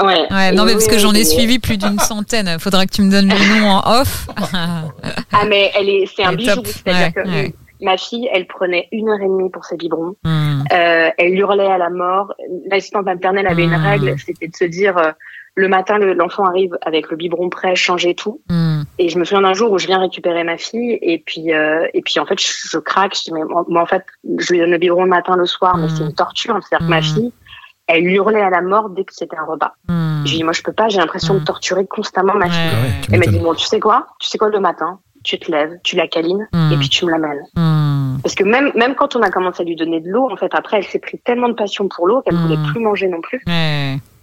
[0.02, 0.26] Ouais.
[0.32, 1.26] Ouais, non mais oui, parce que oui, j'en ai oui.
[1.26, 2.58] suivi plus d'une centaine.
[2.60, 4.28] Faudra que tu me donnes le nom en off.
[5.32, 6.62] Ah mais elle est, c'est un bijou.
[6.64, 7.54] C'est-à-dire Ouais, que ouais.
[7.82, 10.16] ma fille, elle prenait une heure et demie pour ses biberons.
[10.24, 10.64] Hmm.
[10.72, 12.34] Euh, elle hurlait à la mort.
[12.72, 13.86] L'assistante maternelle avait une Mm.
[13.86, 15.12] règle, c'était de se dire euh,
[15.56, 18.42] le matin, le- l'enfant arrive avec le biberon prêt, changer tout.
[18.50, 18.73] Hmm.
[19.00, 21.88] Et je me souviens d'un jour où je viens récupérer ma fille et puis euh,
[21.96, 23.16] et puis en fait je, je craque.
[23.18, 24.04] Je dis mais moi, en fait
[24.38, 25.90] je lui donne le biberon le matin, le soir, mais Mm.
[25.90, 26.60] c'est une torture.
[26.62, 27.04] C'est-à-dire que ma Mm.
[27.04, 27.34] fille,
[27.88, 29.74] elle hurlait à la mort dès que c'était un repas.
[29.90, 30.24] Hmm.
[30.26, 31.40] Je lui dis moi je peux pas, j'ai l'impression Mm.
[31.40, 32.56] de torturer constamment ma fille.
[32.60, 32.72] Ouais.
[32.76, 35.40] Ah ouais, Elle m'a dit bon tu sais quoi, tu sais quoi le matin, tu
[35.40, 36.72] te lèves, tu la câlines Mm.
[36.74, 37.44] et puis tu me l'amènes.
[38.22, 40.54] Parce que même même quand on a commencé à lui donner de l'eau, en fait
[40.54, 42.42] après elle s'est pris tellement de passion pour l'eau qu'elle Mm.
[42.48, 43.42] voulait plus manger non plus.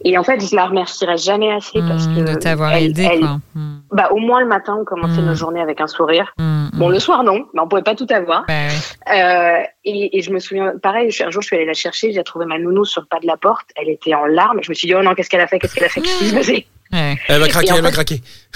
[0.04, 3.08] Et en fait je la remercierai jamais assez parce Hmm, que de t'avoir elle- aidé
[3.12, 3.38] elle- quoi.
[3.54, 3.80] Hmm.
[3.92, 5.26] bah au moins le matin on commençait Mm.
[5.26, 6.32] nos journées avec un sourire.
[6.38, 6.68] Hmm.
[6.74, 8.44] Bon le soir non, mais on pouvait pas tout avoir.
[8.48, 9.14] Bah ouais.
[9.14, 12.22] Euh, et, et je me souviens, pareil, un jour je suis allée la chercher, j'ai
[12.24, 14.74] trouvé ma nounou sur le pas de la porte, elle était en larmes, je me
[14.74, 16.36] suis dit oh non qu'est-ce qu'elle a fait, qu'est-ce qu'elle a fait, qu'est-ce qui s'est
[16.36, 16.66] passé?
[16.92, 17.16] Ouais.
[17.28, 18.14] Elle va craquer, elle va fait- craquer.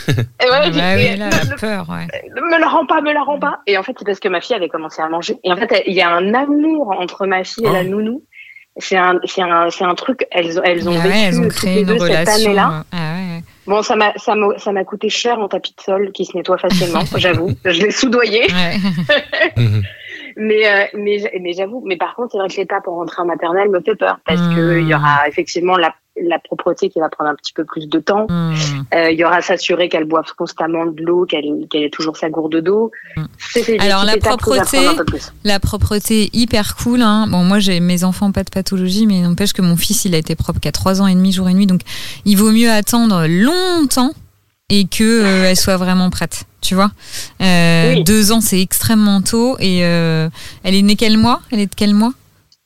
[0.09, 2.07] Et ouais, Ah bah fait, oui, là, ne, la peur, ouais.
[2.35, 3.61] ne me la rends pas, me la rends pas.
[3.69, 5.37] Et en fait c'est parce que ma fille avait commencé à manger.
[5.45, 7.91] Et en fait il y a un amour entre ma fille et la Oh.
[7.91, 8.23] nounou.
[8.79, 10.27] C'est un, c'est un, c'est un truc.
[10.33, 12.47] Elles, elles ont Ah vécu elles ont toutes créé les une deux cette relation.
[12.47, 12.85] année-là.
[12.91, 13.43] Ah ouais.
[13.69, 16.37] Bon, ça m'a, ça m'a, ça m'a coûté cher en tapis de sol qui se
[16.37, 17.51] nettoie facilement, j'avoue.
[17.65, 18.43] Je l'ai soudoyé.
[18.43, 18.77] Ouais.
[19.57, 19.83] Mhm.
[20.37, 23.27] Mais, euh, mais, mais j'avoue, mais par contre, c'est vrai que l'étape en rentrée en
[23.27, 24.57] maternelle me fait peur parce Hmm.
[24.57, 27.89] que il y aura effectivement la, la propreté qui va prendre un petit peu plus
[27.89, 28.27] de temps.
[28.29, 28.55] Hmm.
[28.95, 32.31] Euh, il y aura s'assurer qu'elle boive constamment de l'eau, qu'elle, qu'elle ait toujours sa
[32.31, 32.93] gourde d'eau.
[33.17, 33.25] Hmm.
[33.81, 34.79] Alors, la propreté.
[35.43, 37.03] La propreté hyper cool.
[37.03, 37.27] Hein.
[37.29, 40.19] Bon, moi j'ai mes enfants pas de pathologie, mais n'empêche que mon fils il a
[40.19, 41.81] été propre qu'à trois ans et demi jour et nuit, donc
[42.25, 44.13] il vaut mieux attendre longtemps
[44.71, 46.45] et que euh, elle soit vraiment prête.
[46.61, 46.91] Tu vois,
[47.43, 48.05] Euh, Oui.
[48.05, 50.31] deux ans c'est extrêmement tôt et elle
[50.65, 51.43] est née quel mois?
[51.51, 52.13] Elle est de quel mois?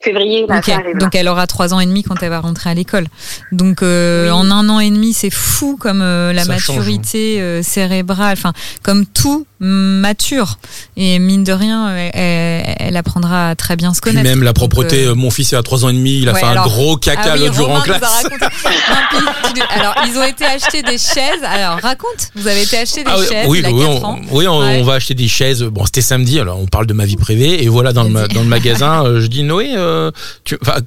[0.01, 0.92] Février, là, Ok, ça arrive.
[0.94, 0.99] là.
[1.01, 3.07] donc elle aura trois ans et demi quand elle va rentrer à l'école.
[3.51, 4.30] Donc euh, Oui.
[4.30, 6.80] en un an et demi, c'est fou comme euh, la Ça change, hein.
[6.82, 8.53] maturité euh, cérébrale, enfin
[8.84, 10.59] comme tout mature.
[10.96, 14.28] Et mine de rien, elle, elle apprendra à très bien se Puis connaître.
[14.28, 16.46] même la propreté, mon fils est à 3 ans et demi, il a Ouais, fait
[16.46, 18.24] un gros caca ah oui, l'autre jour en Romain nous a classe.
[18.30, 21.42] Non, puis, alors, ils ont été acheter des chaises.
[21.44, 23.90] Alors, raconte, vous avez été acheter des Ah oui, chaises oui, il a oui, 4
[23.90, 24.18] on, ans.
[24.30, 24.78] oui, on, Ouais.
[24.80, 25.64] on va acheter des chaises.
[25.64, 27.64] Bon, c'était samedi, alors on parle de ma vie privée.
[27.64, 30.11] Et voilà, dans le, dans magasin, je dis Noé, euh,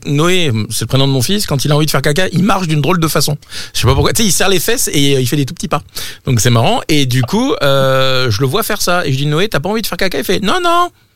[0.06, 2.43] Noé, c'est le prénom de mon fils, quand il a envie de faire caca, il
[2.43, 3.38] marche d'une drôle de façon.
[3.74, 4.14] Je sais pas pourquoi.
[4.14, 5.82] Tu sais, il serre les fesses et euh, il fait des tout petits pas.
[6.26, 6.82] Donc c'est marrant.
[6.88, 9.06] Et du coup, euh, je le vois faire ça.
[9.06, 10.18] Et je dis Noé, t'as pas envie de faire caca?
[10.18, 10.70] Il fait non, non.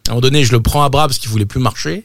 [0.07, 2.03] À un moment donné, je le prends à bras parce qu'il voulait plus marcher.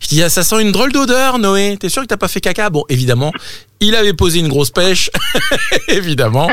[0.00, 1.76] Je dis, ah, ça sent une drôle d'odeur, Noé.
[1.78, 2.68] T'es sûr que t'as pas fait caca?
[2.68, 3.32] Bon, évidemment,
[3.78, 5.10] il avait posé une grosse pêche,
[5.88, 6.50] évidemment.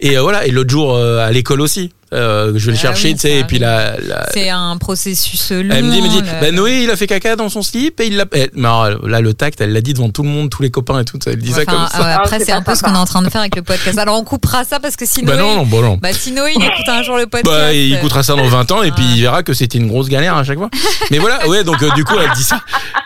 [0.00, 0.46] Et voilà.
[0.46, 3.38] Et l'autre jour à l'école aussi, euh, je vais le Ah chercher, oui, tu sais.
[3.40, 5.68] Et puis la, la, C'est un processus long.
[5.74, 8.00] elle me dit, elle me dit, bah, Noé, il a fait caca dans son slip
[8.00, 8.24] et il l'a.
[8.34, 10.70] eh, Mais alors, là, le tact, elle l'a dit devant tout le monde, tous les
[10.70, 11.18] copains et tout.
[11.26, 12.00] Elle dit ça comme ça.
[12.00, 13.62] ouais, après, Ah, c'est un peu ce qu'on est en train de faire avec le
[13.62, 13.98] podcast.
[13.98, 15.26] Alors, on coupera ça parce que sinon.
[15.26, 15.96] Bah non, non, bon non.
[16.00, 17.46] Bah, sinon, il écoute un jour le podcast.
[17.46, 19.88] Bah, il euh, écoutera ça dans 20 ans et puis il verra que c'était une
[19.88, 20.70] grosse galère à chaque fois.
[21.10, 22.60] Mais voilà, ouais, donc euh, du coup, elle dit ça.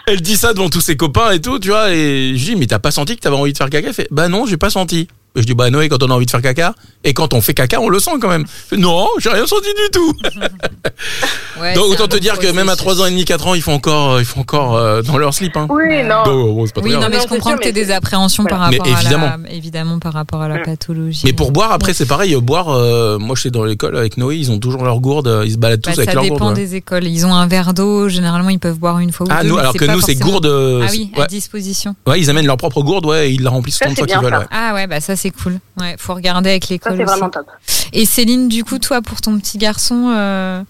[0.06, 1.90] Elle dit ça devant tous ses copains et tout, tu vois.
[1.92, 3.92] Et je dis, mais t'as pas senti que t'avais envie de faire caca?
[3.92, 5.06] Fait, bah non, j'ai pas senti.
[5.38, 6.74] Je dis, bah Noé, quand on a envie de faire caca,
[7.04, 8.44] et quand on fait caca, on le sent quand même.
[8.76, 10.12] Non, j'ai rien senti du tout.
[11.60, 12.78] ouais, Donc autant te bon dire que même à processus.
[12.78, 15.18] 3 ans et demi, 4 ans, ils font encore, euh, ils font encore euh, dans
[15.18, 15.56] leur slip.
[15.56, 15.66] Hein.
[15.70, 16.24] Oui, non.
[16.24, 17.72] Donc, bon, c'est pas très Oui, non, mais Non, je comprends sûr, que tu mais
[17.72, 19.26] des appréhensions par Mais rapport évidemment.
[19.26, 21.22] à la, évidemment par rapport à la pathologie.
[21.24, 22.34] Mais pour boire, après, c'est pareil.
[22.40, 25.42] Boire, euh, moi, je sais dans l'école avec Noé, ils ont toujours leur gourde.
[25.44, 26.56] Ils se baladent tous Bah, avec ça leur dépend gourde.
[26.58, 26.64] ouais.
[26.64, 27.04] des écoles.
[27.06, 28.08] Ils ont un verre d'eau.
[28.08, 29.48] Généralement, ils peuvent boire une fois ou Ah, deux.
[29.50, 30.46] nous, mais alors que nous, c'est gourde.
[30.46, 31.94] Ah oui, à disposition.
[32.06, 34.14] Ouais, ils amènent leur propre gourde, ouais, et ils la remplissent Ça, autant de c'est
[34.14, 34.40] fois qu'ils veulent.
[34.42, 34.48] ça.
[34.50, 35.54] Ah ouais, bah ça c'est cool.
[35.80, 37.46] Ouais, faut regarder avec Ça, l'école c'est vraiment top.
[37.92, 40.60] Et Céline, du coup, toi, pour ton petit garçon, euh,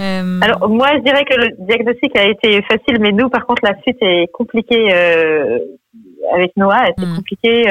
[0.00, 3.62] euh, Alors moi, je dirais que le diagnostic a été facile, mais nous, par contre,
[3.64, 5.58] la suite est compliquée euh,
[6.34, 6.86] avec Noah.
[6.98, 7.16] C'est Mm.
[7.16, 7.64] compliqué.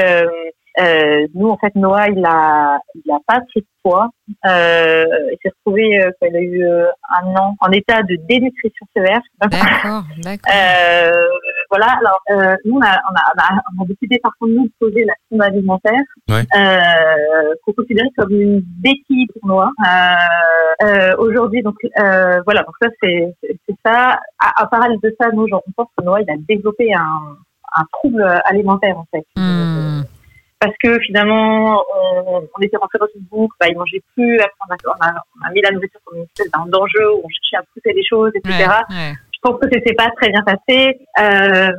[0.78, 4.08] Euh, nous, en fait, Noah, il a, il a pas pris de poids.
[4.46, 6.86] Euh, il s'est retrouvé euh, quand il a eu euh,
[7.20, 9.20] un an en état de dénutrition sévère.
[9.40, 10.52] d'accord, d'accord.
[10.54, 11.26] Euh,
[11.70, 11.98] voilà.
[11.98, 14.64] Alors, euh, nous, on a, on, a, on, a, on a décidé par contre nous
[14.66, 16.44] de poser la sonde alimentaire, Ouais.
[16.56, 19.62] euh, qu'on considérait comme une béquille pour
[20.82, 24.20] euh, Aujourd'hui, donc euh, voilà, donc ça c'est c'est c'est ça.
[24.40, 27.36] À, à parallèle de ça, nous, genre, on pense que Noah, il a développé un,
[27.76, 29.24] un trouble alimentaire en fait.
[29.36, 29.69] Hmm.
[30.60, 34.52] Parce que finalement, on, on était rentré dans une boucle, bah, il mangeait plus, après
[34.68, 37.28] on a, on a, on a mis la nourriture comme une espèce d'enjeu où on
[37.28, 39.12] cherchait à pousser les choses, etc Ouais, ouais.
[39.32, 41.00] je pense que ça s'est pas très bien passé.
[41.18, 41.72] Euh,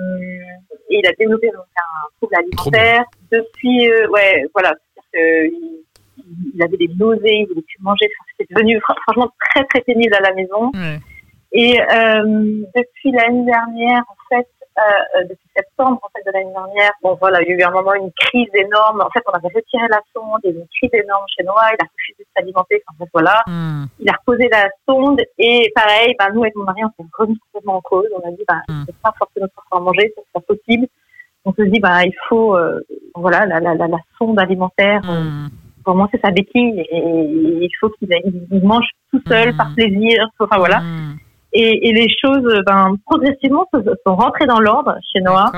[0.90, 3.04] et il a développé donc un trouble alimentaire.
[3.32, 5.56] Depuis, euh, ouais, voilà, c'est-à-dire que
[6.54, 8.10] il, avait des nausées, il voulait plus manger.
[8.38, 10.72] C'était devenu fr- franchement très très pénible à la maison.
[10.74, 11.00] Ouais.
[11.54, 14.48] Et euh, depuis l'année dernière, en fait,
[14.82, 17.64] euh, euh, depuis septembre en fait de l'année dernière, bon voilà, il y a eu
[17.64, 19.02] un moment une crise énorme.
[19.02, 21.44] En fait, on avait retiré la sonde, il y a eu une crise énorme chez
[21.44, 22.84] Noah, il a refusé de s'alimenter.
[22.88, 23.86] Enfin bref, voilà Hmm.
[24.00, 27.38] il a reposé la sonde et pareil, ben, nous avec mon mari, on s'est remis
[27.40, 28.08] complètement en cause.
[28.22, 28.84] On a dit, ben, Mm.
[28.88, 30.88] c'est pas forcément notre enfant à manger, c'est pas possible.
[31.46, 32.80] On se dit, ben, il faut, euh,
[33.16, 35.48] voilà, la, la, la, la sonde alimentaire, Hmm.
[35.84, 39.54] pour moi, c'est sa béquille et, et il faut qu'il il- il mange tout seul,
[39.54, 39.58] Mm.
[39.58, 40.28] par plaisir.
[40.40, 40.82] Enfin, voilà.
[40.82, 41.11] Hmm.
[41.54, 45.52] Et, et les choses, ben, progressivement, sont rentrées dans l'ordre chez Noah.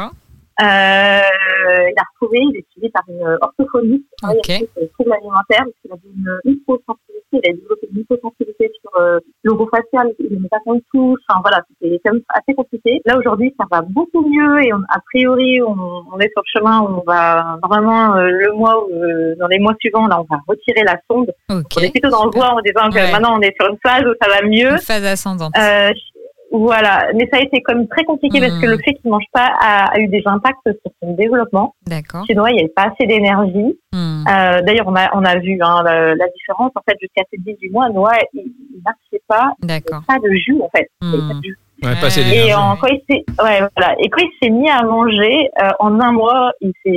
[0.61, 4.49] Euh, il a retrouvé, il est suivi par une orthophoniste qui travaille Ok.
[4.49, 9.01] avec les troubles alimentaires, parce qu'il avait une hyposensibilité, il a développé une hyposensibilité sur
[9.01, 13.01] euh, l'orofacial, il n'aimait pas qu'on touche, enfin voilà, c'était quand même assez compliqué.
[13.05, 15.73] Là aujourd'hui, ça va beaucoup mieux et on, a priori, on,
[16.13, 19.59] on est sur le chemin où on va normalement euh, le mois, euh, dans les
[19.59, 21.31] mois suivants, là, on va retirer la sonde.
[21.49, 23.11] On est plutôt dans le voie en disant que Ouais.
[23.11, 24.73] maintenant on est sur une phase où ça va mieux.
[24.73, 25.53] Une phase ascendante.
[26.55, 28.71] Voilà, mais ça a été comme très compliqué parce que Mhm.
[28.73, 31.73] le fait qu'il mange pas a, a eu des impacts sur son développement.
[31.87, 32.23] D'accord.
[32.27, 33.75] Chez Noah, il n'y avait pas assez d'énergie.
[33.91, 34.23] Hmm.
[34.29, 36.71] Euh, D'ailleurs, on a, on a vu hein, la, la différence.
[36.75, 38.51] En fait, jusqu'à ces 18 mois, Noah, il,
[38.85, 40.03] n'arrivait pas, il D'accord.
[40.07, 40.87] n'avait pas de jus, en fait.
[41.01, 41.27] Il avait Hmm.
[41.29, 41.57] pas de jus.
[41.81, 42.47] Ouais, l'énergie.
[42.49, 43.95] Et en, quand il s'est, ouais, voilà.
[43.99, 46.91] Et quand il s'est mis à manger, euh, en un mois, il s'est,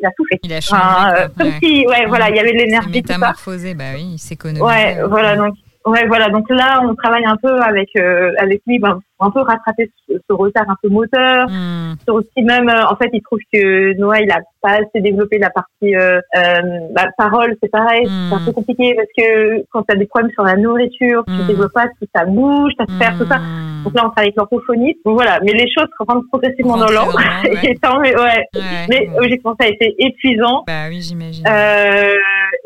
[0.00, 0.38] il a tout fait.
[0.44, 0.80] Il a changé.
[0.84, 1.58] Enfin, euh, comme Ouais.
[1.62, 4.62] si, ouais, voilà, il y avait de l'énergie, métamorphosé, bah oui, il s'économise.
[4.62, 5.54] Ouais, voilà, donc,
[5.86, 9.30] ouais, voilà, donc là, on travaille un peu avec, euh, avec lui, ben, pour un
[9.30, 11.46] peu rattraper ce, ce retard un peu moteur.
[11.48, 11.94] Hmm.
[12.04, 15.38] Sur aussi même, euh, en fait, il trouve que Noah, il a pas assez développé
[15.38, 16.60] la partie euh, euh,
[16.92, 18.28] bah, parole, c'est pareil, Mm.
[18.28, 21.46] c'est un peu compliqué parce que quand tu as des problèmes sur la nourriture, tu
[21.46, 23.38] développes pas tout ça bouge, ta sphère, tout ça.
[23.38, 23.84] Hmm.
[23.84, 24.96] Donc là, on travaille avec l'orthophonie.
[25.04, 27.12] Donc voilà, mais les choses rentrent progressivement dans l'ordre.
[27.12, 27.58] dans ouais.
[27.70, 28.44] Et tant mieux, ouais.
[28.54, 29.20] Ouais, Mais ouais.
[29.20, 30.64] logiquement, ça a été épuisant.
[30.66, 31.44] Bah oui, j'imagine.
[31.46, 32.14] Euh,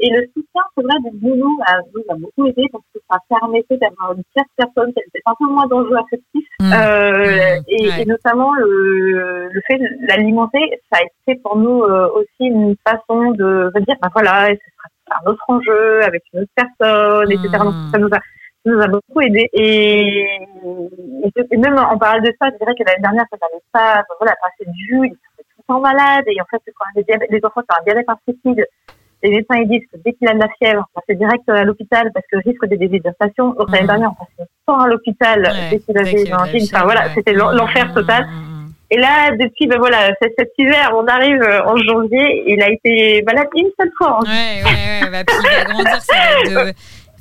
[0.00, 3.18] et le soutien, c'est vrai, du boulot bah, nous a beaucoup aidé parce que ça
[3.28, 6.43] permettait d'avoir une tierce personne qui peut-être un peu moins d'enjeux affectifs.
[6.61, 6.72] Hmm.
[6.72, 8.03] Euh, Mm, et, ouais.
[8.03, 12.76] et notamment le, le fait de l'alimenter, ça a été pour nous euh, aussi une
[12.86, 17.30] façon de, de dire, ben voilà, ce sera un autre enjeu avec une autre personne,
[17.30, 17.49] etc.
[17.64, 18.18] Donc ça nous a
[18.66, 20.26] ça nous a beaucoup aidé et,
[21.59, 24.49] même en parlant de ça, je dirais que l'année dernière, ça n'avait pas, voilà, pas
[24.49, 27.45] assez de jus, ils étaient tout le temps malades et en fait, quand les, les
[27.45, 28.64] enfants ont un diabète insipide,
[29.25, 31.64] les médecins ils disent que dès qu'il a de la fièvre, on passe direct à
[31.64, 33.51] l'hôpital parce que risque de déshydratation.
[33.55, 33.87] Donc l'année Mhm.
[33.89, 36.64] dernière, on passait tant à l'hôpital Ouais, dès qu'il avait une angine.
[36.72, 37.12] Enfin voilà, ouais.
[37.14, 38.27] c'était l'en- l'enfer Hmm, total.
[38.91, 43.22] Et là, depuis, ben voilà, cet hiver, on arrive euh, en janvier, il a été
[43.27, 44.18] malade une seule fois.
[44.20, 44.25] hein.
[44.27, 45.11] Ouais, ouais, ouais.
[45.11, 46.45] Bah, puis il va grandir, ça va être
[46.75, 46.75] de-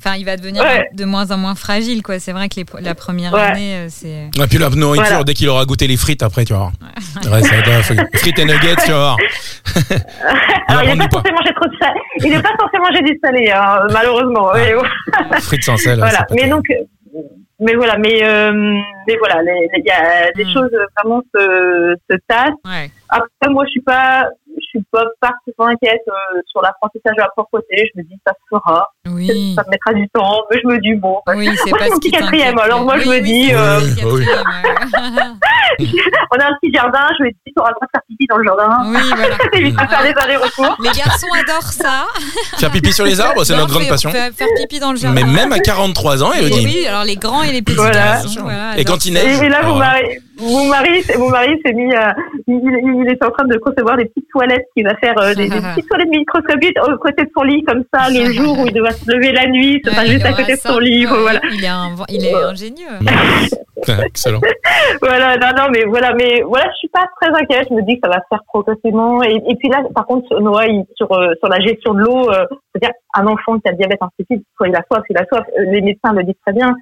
[0.04, 0.88] Enfin, il va devenir Ouais.
[0.92, 2.18] de moins en moins fragile, quoi.
[2.18, 3.40] C'est vrai que les- la première Ouais.
[3.40, 4.28] année, euh, c'est.
[4.36, 5.24] Et puis la nourriture, Voilà.
[5.24, 6.72] dès qu'il aura goûté les frites, après, tu voir.
[7.16, 9.16] Ouais, ça va être- frites et nuggets, tu vas voir.
[10.68, 12.00] Alors, il n'est pas censé manger trop de salé.
[12.24, 14.50] Il n'est pas censé manger du salé, hein, malheureusement.
[14.52, 15.40] Ah.
[15.40, 15.98] Frites sans sel.
[15.98, 16.10] voilà.
[16.10, 16.56] c'est pas Mais terrible.
[16.56, 17.20] donc, euh,
[17.60, 18.52] mais voilà, mais, euh,
[19.06, 20.52] mais voilà, il y a des Mm.
[20.52, 22.50] choses euh, vraiment se, se tassent.
[22.66, 22.90] Ouais.
[23.08, 27.28] Après, moi, je suis pas, je suis pas particulièrement inquiète euh, sur l'apprentissage de la
[27.36, 27.90] propreté.
[27.94, 28.88] Je me dis, ça se fera.
[29.06, 29.54] Oui.
[29.56, 31.20] Ça me mettra du temps, mais je me dis, bon.
[31.28, 33.52] Oui, c'est pas mon ce qui petit quatrième, alors moi, je Oui, me oui, dis,
[33.54, 33.80] euh.
[36.32, 38.26] On a un petit jardin, je me dis, tu auras le droit de faire pipi
[38.28, 38.78] dans le jardin.
[38.86, 39.36] Oui, voilà.
[39.36, 40.76] Ça évite de faire des allers-retours.
[40.80, 42.06] Les garçons adorent ça.
[42.58, 44.10] Faire pipi sur les arbres, c'est notre grande passion.
[44.10, 45.14] Faire, pipi dans le jardin.
[45.14, 46.64] Mais même à 43 ans, Elodie.
[46.64, 47.94] Oui, alors les grands et les petits Voilà.
[48.22, 48.42] garçons.
[48.42, 50.02] Voilà, Et quand neige, Et, là, alors, mon mari,
[50.40, 52.12] mon mari, mon mari s'est mis, euh,
[52.46, 55.34] il, il- il était en train de concevoir des petites toilettes qu'il va faire, euh,
[55.34, 58.66] des, des petites toilettes microscopiques au côté de son lit, comme ça, le jour où
[58.66, 61.18] il devait se lever la nuit, Ouais, juste il à côté de son lit, Ouais,
[61.20, 61.40] voilà.
[61.52, 62.98] Il est, inv- il est ingénieux.
[64.06, 64.40] Excellent.
[65.02, 67.94] Voilà, non, non, mais voilà, mais voilà, je suis pas très inquiète, je me dis
[68.00, 69.22] que ça va se faire progressivement.
[69.22, 72.30] Et, et puis là, par contre, Noah, il- sur, euh, sur la gestion de l'eau,
[72.30, 75.24] euh, c'est-à-dire un enfant qui a le diabète insipide, soit il a soif, il a
[75.26, 76.74] soif, euh, les médecins le disent très bien,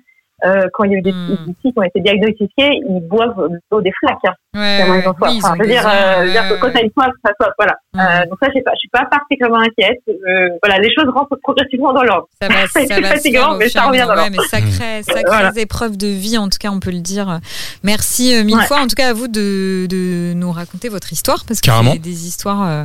[0.44, 1.36] euh, quand il y a eu des, Hmm.
[1.46, 4.16] petits qui ont été diagnostiqués, ils boivent l'eau des flaques.
[4.26, 5.04] Hein, Ouais, ouais.
[5.22, 7.52] Oui, Enfin, ont je veux dire, euh, dire que quand t'as une soif, ça soif,
[7.58, 7.74] voilà.
[7.94, 8.00] Hmm.
[8.00, 9.98] Euh, donc ça, je je suis pas particulièrement inquiète.
[10.08, 12.26] Euh, voilà, les choses rentrent progressivement dans l'ordre.
[12.40, 15.22] Ça va, C'est ça plus va fatigant, mais ça revient dans Ouais, mais sacrées, sacrées
[15.26, 15.50] Voilà.
[15.56, 17.40] épreuves de vie, en tout cas, on peut le dire.
[17.82, 18.66] Merci euh, mille Ouais.
[18.66, 21.92] fois, en tout cas, à vous de, de nous raconter votre histoire, parce que Carrément.
[21.92, 22.62] c'est des histoires.
[22.68, 22.84] euh,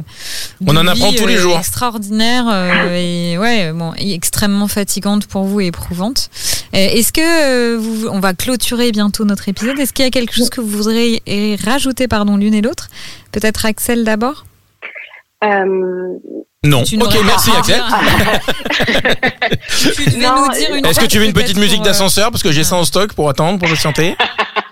[0.62, 1.58] de On en vie, apprend tous les euh, jours.
[1.58, 6.30] Extraordinaires euh, et ouais, bon, extrêmement fatigantes pour vous et éprouvantes.
[6.74, 10.12] Euh, Est-ce que euh, vous, on va clôturer bientôt notre épisode Est-ce qu'il y a
[10.12, 11.22] quelque chose que vous voudriez
[11.64, 12.90] rajouter, pardon, l'une et l'autre?
[13.32, 14.46] Peut-être Axel d'abord?
[15.44, 16.18] Euh,
[16.64, 16.82] Non.
[16.82, 17.82] Ok, merci à Axel.
[20.84, 22.32] Est-ce que tu veux une petite musique euh, d'ascenseur?
[22.32, 24.16] Parce que j'ai ça en stock pour attendre pour chanter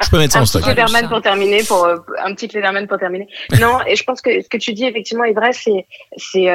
[0.03, 0.63] Je peux mettre ça un en petit stock.
[0.65, 1.07] Ah, Cléberman chat.
[1.07, 2.47] pour terminer, pour euh, un petit
[2.87, 3.27] pour terminer.
[3.59, 5.85] Non, et je pense que ce que tu dis effectivement est vrai, c'est
[6.17, 6.49] c'est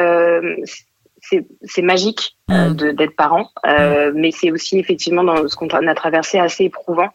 [1.30, 2.74] c'est c'est magique euh, Mm.
[2.74, 7.08] de d'être parent, euh, mais c'est aussi effectivement dans ce qu'on a traversé assez éprouvant.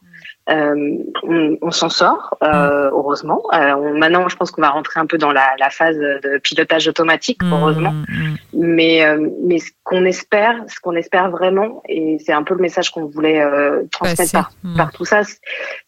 [0.49, 0.75] Euh,
[1.23, 3.41] on on s'en sort, euh, heureusement.
[3.53, 6.37] Euh, on- maintenant, je pense qu'on va rentrer un peu dans la, la phase de
[6.37, 7.91] pilotage automatique, mm, heureusement.
[7.93, 12.53] mm, Mais euh, mais ce qu'on espère, ce qu'on espère vraiment, et c'est un peu
[12.53, 14.77] le message qu'on voulait euh, transmettre par Mm.
[14.77, 15.21] par tout ça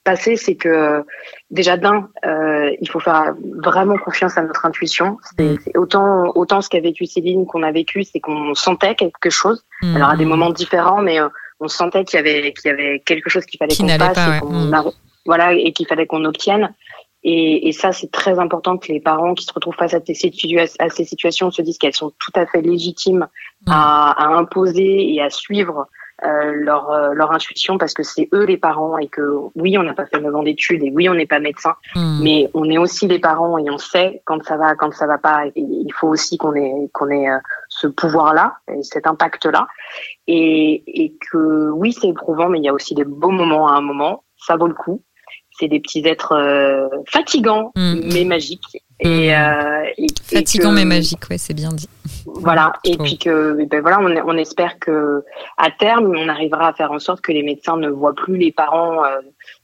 [0.03, 1.03] passer, c'est que
[1.51, 5.17] déjà d'un, euh, il faut faire vraiment confiance à notre intuition.
[5.37, 5.43] C'est
[5.75, 5.79] Mm.
[5.79, 9.63] autant autant ce qu'a vécu Céline qu'on a vécu, c'est qu'on sentait quelque chose.
[9.83, 10.29] mm, Alors à des mm.
[10.29, 11.29] moments différents, mais euh,
[11.59, 14.15] on sentait qu'il y avait qu'il y avait quelque chose qu'il fallait qu'on n'allait fasse
[14.15, 14.67] pas, et ouais.
[14.67, 14.91] Mm.
[15.25, 16.73] voilà et qu'il fallait qu'on obtienne.
[17.23, 20.13] Et, et ça, c'est très important que les parents qui se retrouvent face à, ces
[20.13, 23.27] situa- à ces situations se disent qu'elles sont tout à fait légitimes
[23.65, 23.71] Mm.
[23.71, 25.87] à, à imposer et à suivre
[26.23, 29.21] euh, leur, euh, leur intuition parce que c'est eux les parents et que
[29.55, 32.19] oui, on n'a pas fait 9 ans d'études et oui, on n'est pas médecin, Mm.
[32.23, 35.17] mais on est aussi les parents et on sait quand ça va, quand ça va
[35.17, 35.47] pas.
[35.47, 37.37] Et il faut aussi qu'on ait, qu'on ait euh,
[37.79, 39.67] ce pouvoir-là et cet impact-là.
[40.27, 43.73] Et, et que oui, c'est éprouvant, mais il y a aussi des beaux moments à
[43.73, 44.23] un moment.
[44.37, 45.01] Ça vaut le coup.
[45.59, 47.99] C'est des petits êtres euh, fatigants, Mm.
[48.13, 48.77] mais magiques.
[48.99, 51.89] Et, euh, et- et Fatigant que- mais magique, ouais, c'est bien dit.
[52.25, 55.23] voilà, et puis que ben voilà, on, on espère que
[55.57, 58.51] à terme, on arrivera à faire en sorte que les médecins ne voient plus les
[58.51, 59.19] parents euh,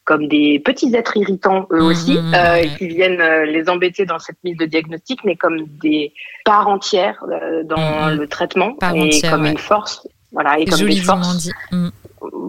[0.05, 4.05] comme des petits êtres irritants eux Mhm, aussi, mhm, euh, qui viennent euh, les embêter
[4.05, 6.13] dans cette mise de diagnostic, mais comme des
[6.45, 8.19] parts entières euh, dans Mhm.
[8.19, 9.51] le traitement Part et entière, comme ouais.
[9.51, 10.05] une force.
[10.33, 11.51] Voilà, et comme des joliment forces dit.
[11.71, 11.89] Mm.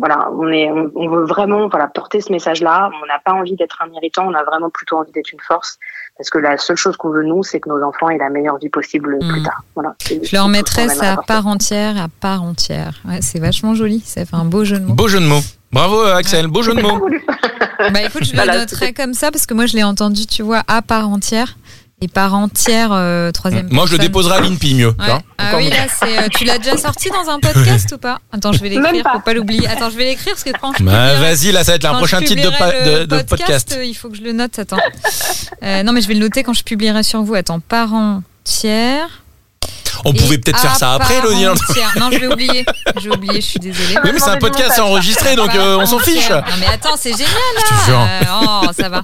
[0.00, 2.90] voilà, on est, on, on veut vraiment, voilà, porter ce message-là.
[3.02, 5.78] On n'a pas envie d'être un irritant, on a vraiment plutôt envie d'être une force,
[6.16, 8.56] parce que la seule chose qu'on veut nous, c'est que nos enfants aient la meilleure
[8.58, 9.62] vie possible plus tard.
[9.74, 9.94] Voilà.
[10.32, 10.48] Leur
[10.90, 12.94] ça à part entière, à part entière.
[13.04, 14.00] Ouais, c'est vachement joli.
[14.00, 14.94] Ça fait un beau jeu de mots.
[14.94, 15.42] Beau jeu de mots.
[15.74, 17.08] Bravo Axel, beau jeu de mots.
[17.92, 20.42] Bah écoute, je le Voilà, noterai comme ça parce que moi je l'ai entendu, tu
[20.42, 21.56] vois, à part entière
[22.00, 23.68] et part entière euh, troisième.
[23.70, 24.88] Moi je le déposerai à l'INPI mieux.
[24.88, 24.94] Ouais.
[25.06, 25.22] vois.
[25.38, 25.70] Ah oui, mieux.
[25.70, 26.18] là, c'est.
[26.18, 28.20] euh, tu l'as déjà sorti dans un podcast ou pas?
[28.32, 29.66] Attends, je vais l'écrire pour pas l'oublier.
[29.66, 30.84] Attends, je vais l'écrire parce que quand je.
[30.84, 33.22] Bah, vas-y, là ça va être un prochain titre de, publierai pa- le de- de
[33.22, 33.74] podcast.
[33.76, 34.56] euh, Il faut que je le note.
[34.58, 34.78] Attends.
[35.62, 37.34] Euh, non, mais je vais le noter quand je publierai sur vous.
[37.34, 39.23] Attends, part entière.
[40.04, 41.44] On et pouvait peut-être faire ça après, Elodie.
[41.98, 42.64] Non, je vais oublier.
[43.00, 43.96] Je vais oublier, je suis désolée.
[44.04, 46.30] Oui, mais c'est un podcast, c'est enregistré, donc euh, on s'en fiche.
[46.30, 47.90] Non mais attends, c'est génial là.
[47.90, 48.20] Euh,
[48.64, 49.02] oh, ça va.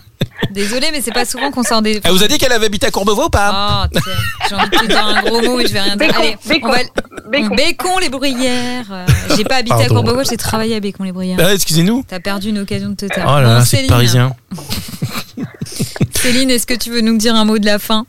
[0.50, 2.00] Désolée, mais c'est pas souvent qu'on sort des.
[2.02, 4.12] Elle vous a dit qu'elle avait habité à Courbevoie ou pas Oh, tiens,
[4.48, 6.08] j'ai envie de te dire un gros mot, mais je vais rien dire.
[6.08, 7.28] Bécon, Allez, bécon, on va.
[7.30, 7.54] bécon.
[7.54, 8.86] Bécon, les bruyères.
[8.90, 9.86] Euh, j'ai pas habité à.
[9.86, 11.38] Courbevoie, j'ai travaillé à Bécon les bruyères.
[11.40, 12.04] Ah, Excusez-nous.
[12.08, 13.26] T'as perdu une occasion de te taire.
[13.28, 14.32] Oh là là, c'est Céline, parisien.
[16.14, 18.06] Céline, est-ce que tu veux nous dire un mot de la fin?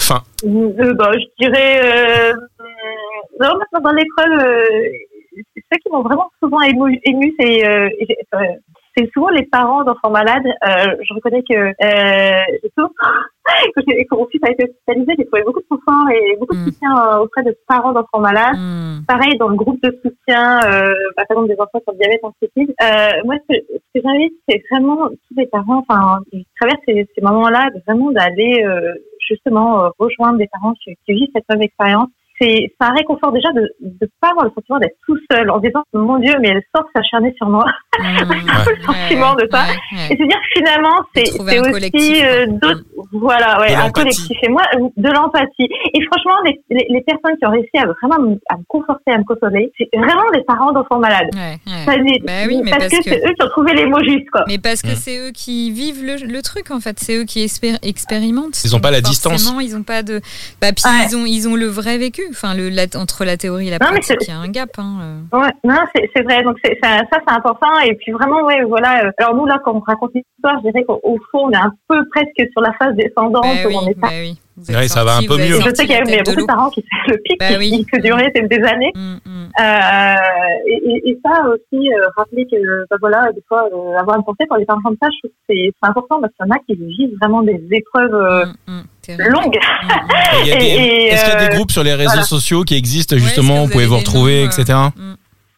[0.00, 0.20] Fin.
[0.44, 2.32] Euh, bah, je dirais, euh,
[3.40, 4.88] non, maintenant dans l'école, euh,
[5.72, 7.88] ceux qui m'ont vraiment souvent ému, ému c'est, euh,
[8.34, 8.38] euh,
[8.96, 10.46] c'est souvent les parents d'enfants malades.
[10.46, 12.42] Euh, je reconnais que euh,
[12.76, 12.90] souvent,
[13.76, 16.64] quand, mon fils a été hospitalisé, j'ai trouvé beaucoup de confort et beaucoup de Mm.
[16.64, 18.56] soutien auprès de parents d'enfants malades.
[18.56, 22.20] Hmm, Pareil, dans le groupe de soutien, euh, par exemple des enfants sur le diabète
[22.24, 26.46] insipide, euh, moi, ce que, ce que j'invite, c'est vraiment tous les parents, enfin, qui
[26.60, 28.92] traversent ces, ces moments-là, vraiment d'aller euh,
[29.26, 32.08] justement euh, rejoindre des parents qui, qui vivent cette même expérience.
[32.40, 35.66] C'est un réconfort déjà de ne pas avoir le sentiment d'être tout seul en se
[35.66, 37.66] disant mon Dieu, mais elle sort s'acharner sur moi.
[37.98, 39.64] hmm, le sentiment de ça.
[39.64, 40.06] ouais, ouais.
[40.10, 42.46] Et se dire que finalement, c'est aussi euh,
[43.12, 43.92] voilà, ouais, De un l'empathie.
[43.92, 44.38] collectif.
[44.42, 44.62] Et moi,
[44.96, 45.68] de l'empathie.
[45.94, 49.12] Et franchement, les, les, les personnes qui ont réussi à vraiment me, à me conforter,
[49.12, 51.28] à me consoler, c'est vraiment des parents d'enfants malades.
[51.34, 51.84] Ouais, ouais.
[51.84, 53.86] Ça, les- Bah oui, mais parce, parce que, que- c'est eux qui ont trouvé les
[53.86, 54.44] mots justes, quoi.
[54.48, 54.96] Mais parce que Mm.
[54.96, 57.42] c'est eux qui vivent le, le truc en fait, c'est eux qui
[57.82, 58.64] expérimentent.
[58.64, 59.52] Ils ont pas la distance.
[59.60, 60.20] Ils ont pas de.
[60.60, 61.06] Bah puis Ouais.
[61.10, 62.22] ils ont ils ont le vrai vécu.
[62.30, 64.70] Enfin le la- entre la théorie et la Non, pratique, il y a un gap.
[64.78, 64.98] Hein.
[65.32, 65.38] euh.
[65.38, 66.42] Ouais, non, c'est vrai.
[66.42, 67.78] Donc ça, ça c'est important.
[67.80, 69.04] Et puis vraiment, ouais, voilà.
[69.06, 71.56] euh, Alors nous là, quand on raconte l'histoire, je dirais qu'au au fond, on est
[71.56, 73.42] un peu presque sur la phase descendante.
[73.42, 74.38] Bah où oui, on est bah oui.
[74.68, 75.60] Ouais, ça va un peu mieux.
[75.60, 77.70] Je sais qu'il y a, beaucoup de parents qui le pic Bah qui, oui.
[77.70, 78.92] qui peut durer des années.
[78.94, 79.48] Mm, mm.
[79.60, 82.56] Euh, et, ça aussi, euh, rappeler que
[82.90, 85.30] bah voilà, des fois, euh, avoir une pensée pour les parents comme ça, je trouve
[85.30, 88.80] que c'est important parce qu'il y en a qui vivent vraiment des épreuves euh, Mm,
[89.08, 89.22] mm.
[89.28, 89.58] Longues.
[90.44, 92.22] Est-ce qu'il y a des groupes sur les réseaux voilà.
[92.22, 94.78] sociaux qui existent justement, vous vous pouvez vous retrouver, noms, etc.
[94.96, 95.14] Mm.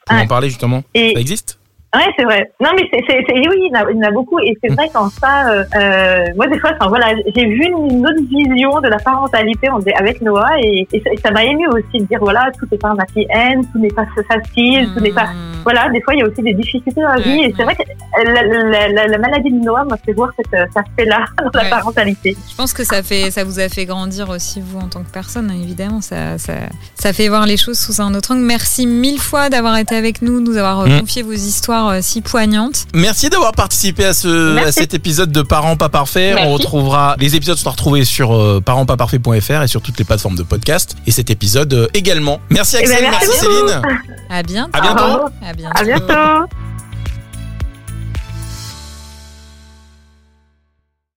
[0.07, 0.22] Pour Ouais.
[0.22, 1.59] en parler justement Et Ça existe?
[1.95, 2.51] Ouais, c'est vrai.
[2.61, 4.38] Non, mais c'est c'est- c'est- oui, il y, en a, il y en a beaucoup.
[4.40, 8.05] Et c'est vrai qu'en ça, euh, euh, moi des fois, enfin voilà, j'ai vu une
[8.07, 9.68] autre vision de la parentalité
[9.99, 12.78] avec Noah et, et ça- et ça m'a ému aussi de dire voilà, tout n'est
[12.78, 15.62] pas un happy end, tout n'est pas facile, tout n'est pas Mm.
[15.64, 17.43] voilà, des fois, il y a aussi des difficultés dans la vie.
[17.45, 17.82] Et c'est vrai que
[18.24, 21.62] la, la- la- la maladie de Noah m'a fait voir cet, euh, cet aspect-là dans
[21.62, 22.36] la parentalité.
[22.51, 25.11] Je pense que ça fait, ça vous a fait grandir aussi vous en tant que
[25.11, 26.01] personne, hein, évidemment.
[26.01, 26.55] Ça, ça,
[26.95, 28.43] ça fait voir les choses sous un autre angle.
[28.43, 31.01] Merci mille fois d'avoir été avec nous, de nous avoir euh, Mm.
[31.01, 32.86] confié vos histoires euh, si poignantes.
[32.94, 36.34] Merci d'avoir participé à, ce, à cet épisode de Parents pas parfaits.
[36.34, 36.48] Merci.
[36.48, 40.36] On retrouvera les épisodes sont à retrouver sur euh, parentspaparfaits.fr et sur toutes les plateformes
[40.36, 42.40] de podcast et cet épisode euh, également.
[42.50, 43.68] Merci Eh ben, Axel, merci merci beaucoup.
[43.68, 43.82] Céline.
[44.30, 44.70] À bientôt.
[44.72, 45.02] À bientôt.
[45.42, 45.76] À bientôt.
[45.76, 46.71] À bientôt.